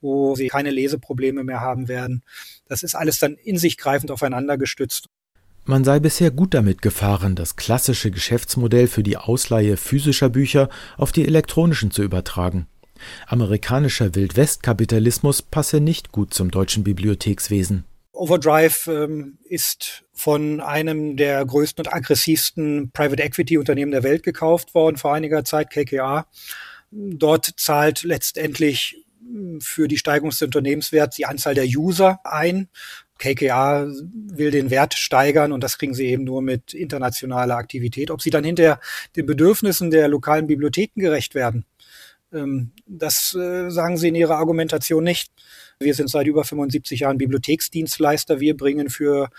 wo 0.00 0.36
sie 0.36 0.46
keine 0.46 0.70
Leseprobleme 0.70 1.42
mehr 1.42 1.60
haben 1.60 1.88
werden. 1.88 2.22
Das 2.68 2.84
ist 2.84 2.94
alles 2.94 3.18
dann 3.18 3.34
in 3.34 3.58
sich 3.58 3.76
greifend 3.76 4.12
aufeinander 4.12 4.56
gestützt. 4.56 5.08
Man 5.64 5.82
sei 5.82 5.98
bisher 5.98 6.30
gut 6.30 6.54
damit 6.54 6.80
gefahren, 6.80 7.34
das 7.34 7.56
klassische 7.56 8.12
Geschäftsmodell 8.12 8.86
für 8.86 9.02
die 9.02 9.16
Ausleihe 9.16 9.76
physischer 9.76 10.28
Bücher 10.28 10.68
auf 10.96 11.10
die 11.10 11.26
elektronischen 11.26 11.90
zu 11.90 12.04
übertragen. 12.04 12.68
Amerikanischer 13.26 14.14
Wildwestkapitalismus 14.14 15.42
passe 15.42 15.80
nicht 15.80 16.12
gut 16.12 16.32
zum 16.32 16.52
deutschen 16.52 16.84
Bibliothekswesen. 16.84 17.84
Overdrive 18.18 18.88
ähm, 18.88 19.38
ist 19.44 20.04
von 20.12 20.60
einem 20.60 21.16
der 21.16 21.44
größten 21.44 21.86
und 21.86 21.92
aggressivsten 21.92 22.90
Private 22.92 23.22
Equity 23.22 23.56
Unternehmen 23.58 23.92
der 23.92 24.02
Welt 24.02 24.22
gekauft 24.22 24.74
worden 24.74 24.96
vor 24.96 25.14
einiger 25.14 25.44
Zeit, 25.44 25.70
KKA. 25.70 26.26
Dort 26.90 27.54
zahlt 27.56 28.02
letztendlich 28.02 29.04
hm, 29.20 29.60
für 29.60 29.88
die 29.88 29.98
Steigerung 29.98 30.30
des 30.30 30.42
Unternehmenswerts 30.42 31.16
die 31.16 31.26
Anzahl 31.26 31.54
der 31.54 31.66
User 31.66 32.20
ein. 32.24 32.68
KKA 33.18 33.86
will 34.12 34.50
den 34.50 34.70
Wert 34.70 34.94
steigern 34.94 35.52
und 35.52 35.62
das 35.62 35.78
kriegen 35.78 35.94
sie 35.94 36.06
eben 36.06 36.24
nur 36.24 36.42
mit 36.42 36.74
internationaler 36.74 37.56
Aktivität. 37.56 38.10
Ob 38.10 38.22
sie 38.22 38.30
dann 38.30 38.44
hinter 38.44 38.80
den 39.16 39.26
Bedürfnissen 39.26 39.90
der 39.90 40.08
lokalen 40.08 40.46
Bibliotheken 40.46 41.00
gerecht 41.00 41.34
werden, 41.34 41.64
ähm, 42.32 42.72
das 42.86 43.34
äh, 43.34 43.70
sagen 43.70 43.96
sie 43.96 44.08
in 44.08 44.14
ihrer 44.14 44.36
Argumentation 44.36 45.04
nicht. 45.04 45.32
Wir 45.80 45.94
sind 45.94 46.10
seit 46.10 46.26
über 46.26 46.42
75 46.42 47.00
Jahren 47.00 47.18
Bibliotheksdienstleister. 47.18 48.40
Wir 48.40 48.56
bringen 48.56 48.90
für 48.90 49.30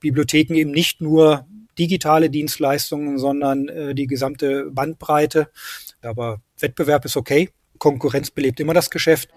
Bibliotheken 0.00 0.54
eben 0.54 0.72
nicht 0.72 1.00
nur 1.00 1.46
digitale 1.78 2.30
Dienstleistungen, 2.30 3.16
sondern 3.16 3.68
äh, 3.68 3.94
die 3.94 4.08
gesamte 4.08 4.70
Bandbreite. 4.72 5.50
Aber 6.02 6.40
Wettbewerb 6.58 7.04
ist 7.04 7.16
okay. 7.16 7.50
Konkurrenz 7.78 8.32
belebt 8.32 8.58
immer 8.58 8.74
das 8.74 8.90
Geschäft. 8.90 9.28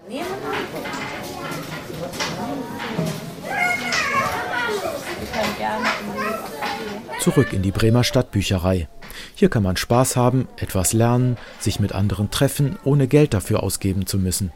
Zurück 7.19 7.53
in 7.53 7.61
die 7.61 7.71
Bremer 7.71 8.03
Stadtbücherei. 8.03 8.89
Hier 9.35 9.49
kann 9.49 9.61
man 9.61 9.77
Spaß 9.77 10.15
haben, 10.15 10.47
etwas 10.57 10.93
lernen, 10.93 11.37
sich 11.59 11.79
mit 11.79 11.91
anderen 11.91 12.31
treffen, 12.31 12.79
ohne 12.83 13.07
Geld 13.07 13.35
dafür 13.35 13.61
ausgeben 13.61 14.07
zu 14.07 14.17
müssen. 14.17 14.51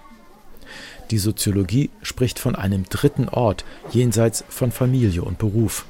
Die 1.11 1.17
Soziologie 1.17 1.89
spricht 2.01 2.39
von 2.39 2.55
einem 2.55 2.85
dritten 2.85 3.27
Ort 3.27 3.65
jenseits 3.91 4.45
von 4.47 4.71
Familie 4.71 5.23
und 5.23 5.37
Beruf. 5.37 5.85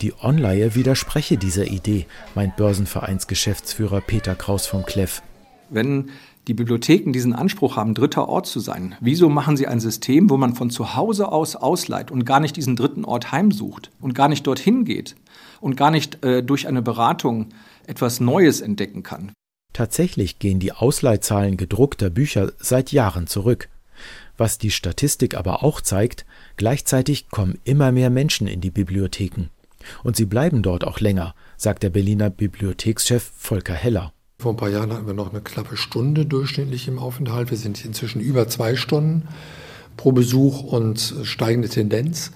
Die 0.00 0.14
Online 0.22 0.76
widerspreche 0.76 1.36
dieser 1.36 1.66
Idee, 1.66 2.06
meint 2.36 2.56
Börsenvereinsgeschäftsführer 2.56 4.00
Peter 4.00 4.36
Kraus 4.36 4.66
vom 4.66 4.86
Kleff. 4.86 5.22
Wenn 5.70 6.10
die 6.46 6.54
Bibliotheken 6.54 7.12
diesen 7.12 7.32
Anspruch 7.32 7.76
haben, 7.76 7.94
dritter 7.94 8.28
Ort 8.28 8.46
zu 8.46 8.60
sein, 8.60 8.94
wieso 9.00 9.28
machen 9.28 9.56
sie 9.56 9.66
ein 9.66 9.80
System, 9.80 10.30
wo 10.30 10.36
man 10.36 10.54
von 10.54 10.70
zu 10.70 10.94
Hause 10.94 11.32
aus 11.32 11.56
ausleiht 11.56 12.12
und 12.12 12.24
gar 12.24 12.38
nicht 12.38 12.54
diesen 12.54 12.76
dritten 12.76 13.04
Ort 13.04 13.32
heimsucht 13.32 13.90
und 14.00 14.14
gar 14.14 14.28
nicht 14.28 14.46
dorthin 14.46 14.84
geht 14.84 15.16
und 15.60 15.76
gar 15.76 15.90
nicht 15.90 16.24
äh, 16.24 16.44
durch 16.44 16.68
eine 16.68 16.80
Beratung 16.80 17.48
etwas 17.88 18.20
Neues 18.20 18.60
entdecken 18.60 19.02
kann? 19.02 19.32
Tatsächlich 19.72 20.38
gehen 20.38 20.60
die 20.60 20.72
Ausleihzahlen 20.72 21.56
gedruckter 21.56 22.08
Bücher 22.08 22.52
seit 22.58 22.92
Jahren 22.92 23.26
zurück. 23.26 23.68
Was 24.38 24.56
die 24.56 24.70
Statistik 24.70 25.36
aber 25.36 25.64
auch 25.64 25.80
zeigt, 25.80 26.24
gleichzeitig 26.56 27.28
kommen 27.28 27.58
immer 27.64 27.92
mehr 27.92 28.08
Menschen 28.08 28.46
in 28.46 28.60
die 28.60 28.70
Bibliotheken. 28.70 29.50
Und 30.04 30.16
sie 30.16 30.26
bleiben 30.26 30.62
dort 30.62 30.84
auch 30.84 31.00
länger, 31.00 31.34
sagt 31.56 31.82
der 31.82 31.90
Berliner 31.90 32.30
Bibliothekschef 32.30 33.32
Volker 33.36 33.74
Heller. 33.74 34.12
Vor 34.38 34.52
ein 34.52 34.56
paar 34.56 34.70
Jahren 34.70 34.92
hatten 34.92 35.08
wir 35.08 35.14
noch 35.14 35.30
eine 35.30 35.40
knappe 35.40 35.76
Stunde 35.76 36.24
durchschnittlich 36.24 36.86
im 36.86 37.00
Aufenthalt. 37.00 37.50
Wir 37.50 37.58
sind 37.58 37.84
inzwischen 37.84 38.20
über 38.20 38.46
zwei 38.46 38.76
Stunden 38.76 39.26
pro 39.96 40.12
Besuch 40.12 40.62
und 40.62 41.14
steigende 41.24 41.68
Tendenz. 41.68 42.30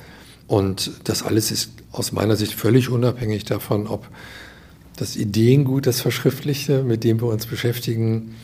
Und 0.49 0.91
das 1.05 1.23
alles 1.23 1.53
ist 1.53 1.71
aus 1.93 2.11
meiner 2.11 2.35
Sicht 2.35 2.55
völlig 2.55 2.89
unabhängig 2.89 3.45
davon, 3.45 3.87
ob 3.87 4.09
das 4.97 5.15
Ideengut, 5.15 5.87
das 5.87 6.01
Verschriftlichte, 6.01 6.83
mit 6.83 7.05
dem 7.05 7.21
wir 7.21 7.29
uns 7.29 7.47
beschäftigen, 7.47 8.35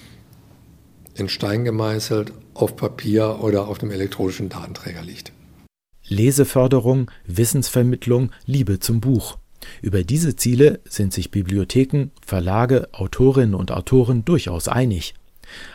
in 1.18 1.28
Stein 1.28 1.64
gemeißelt, 1.64 2.32
auf 2.54 2.76
Papier 2.76 3.38
oder 3.40 3.68
auf 3.68 3.78
dem 3.78 3.90
elektronischen 3.90 4.48
Datenträger 4.48 5.02
liegt. 5.02 5.32
Leseförderung, 6.06 7.10
Wissensvermittlung, 7.26 8.30
Liebe 8.46 8.80
zum 8.80 9.00
Buch. 9.00 9.38
Über 9.82 10.02
diese 10.02 10.36
Ziele 10.36 10.80
sind 10.88 11.12
sich 11.12 11.30
Bibliotheken, 11.30 12.10
Verlage, 12.24 12.88
Autorinnen 12.92 13.54
und 13.54 13.70
Autoren 13.70 14.24
durchaus 14.24 14.68
einig. 14.68 15.14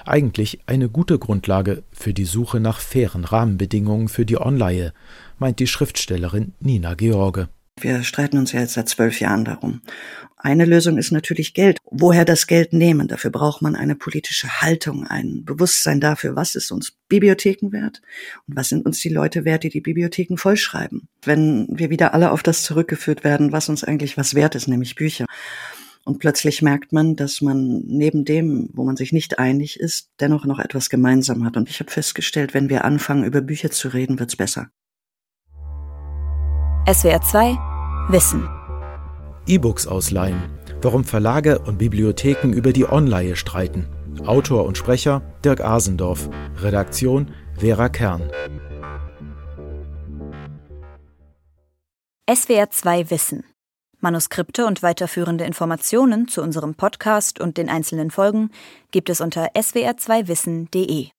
Eigentlich 0.06 0.60
eine 0.66 0.90
gute 0.90 1.20
Grundlage 1.20 1.84
für 1.92 2.14
die 2.14 2.26
Suche 2.26 2.60
nach 2.60 2.80
fairen 2.80 3.26
Rahmenbedingungen 3.26 4.08
für 4.08 4.26
die 4.26 4.40
Online, 4.40 4.94
meint 5.40 5.60
die 5.60 5.68
Schriftstellerin 5.68 6.54
Nina 6.60 6.94
George. 6.94 7.50
Wir 7.80 8.04
streiten 8.04 8.38
uns 8.38 8.52
ja 8.52 8.62
jetzt 8.62 8.74
seit 8.74 8.88
zwölf 8.88 9.20
Jahren 9.20 9.44
darum. 9.46 9.82
Eine 10.38 10.66
Lösung 10.66 10.98
ist 10.98 11.12
natürlich 11.12 11.54
Geld. 11.54 11.80
Woher 11.90 12.26
das 12.26 12.48
Geld 12.48 12.74
nehmen? 12.74 13.08
Dafür 13.08 13.32
braucht 13.32 13.62
man 13.62 13.76
eine 13.76 13.96
politische 13.96 14.62
Haltung, 14.62 15.08
ein 15.08 15.46
Bewusstsein 15.46 16.02
dafür, 16.02 16.36
was 16.36 16.56
ist 16.56 16.72
uns 16.72 16.98
Bibliotheken 17.08 17.72
wert 17.72 18.02
und 18.48 18.58
was 18.58 18.70
sind 18.70 18.86
uns 18.86 19.00
die 19.00 19.10
Leute 19.10 19.46
wert, 19.46 19.64
die 19.64 19.70
die 19.70 19.82
Bibliotheken 19.82 20.38
vollschreiben. 20.38 21.08
Wenn 21.24 21.68
wir 21.70 21.90
wieder 21.90 22.14
alle 22.14 22.32
auf 22.32 22.44
das 22.44 22.64
zurückgeführt 22.64 23.24
werden, 23.24 23.52
was 23.52 23.70
uns 23.70 23.84
eigentlich 23.84 24.18
was 24.18 24.36
wert 24.36 24.56
ist, 24.56 24.68
nämlich 24.68 24.96
Bücher. 24.96 25.26
Und 26.06 26.20
plötzlich 26.20 26.62
merkt 26.62 26.92
man, 26.92 27.16
dass 27.16 27.40
man 27.40 27.82
neben 27.86 28.26
dem, 28.26 28.70
wo 28.74 28.84
man 28.84 28.98
sich 28.98 29.14
nicht 29.14 29.40
einig 29.40 29.80
ist, 29.80 30.10
dennoch 30.20 30.46
noch 30.46 30.60
etwas 30.60 30.90
gemeinsam 30.90 31.46
hat. 31.46 31.56
Und 31.56 31.70
ich 31.70 31.80
habe 31.80 31.90
festgestellt, 31.90 32.54
wenn 32.54 32.70
wir 32.70 32.84
anfangen, 32.84 33.24
über 33.24 33.40
Bücher 33.40 33.72
zu 33.72 33.88
reden, 33.88 34.20
wird's 34.20 34.36
besser. 34.36 34.70
SWR 36.86 37.22
2 37.22 37.58
Wissen 38.10 38.50
E-Books 39.48 39.88
ausleihen. 39.88 40.60
Warum 40.82 41.06
Verlage 41.06 41.60
und 41.60 41.78
Bibliotheken 41.78 42.52
über 42.52 42.74
die 42.74 42.86
Online 42.86 43.38
streiten. 43.38 43.88
Autor 44.26 44.66
und 44.66 44.78
Sprecher 44.78 45.22
Dirk 45.46 45.62
Asendorf. 45.62 46.30
Redaktion 46.58 47.34
Vera 47.58 47.88
Kern. 47.88 48.30
SWR 52.30 52.70
2 52.70 53.10
Wissen. 53.12 53.46
Manuskripte 54.02 54.66
und 54.66 54.84
weiterführende 54.84 55.46
Informationen 55.46 56.28
zu 56.28 56.42
unserem 56.42 56.76
Podcast 56.76 57.40
und 57.40 57.56
den 57.56 57.70
einzelnen 57.70 58.12
Folgen 58.12 58.52
gibt 58.92 59.10
es 59.10 59.22
unter 59.22 59.54
swr2wissen.de. 59.56 61.12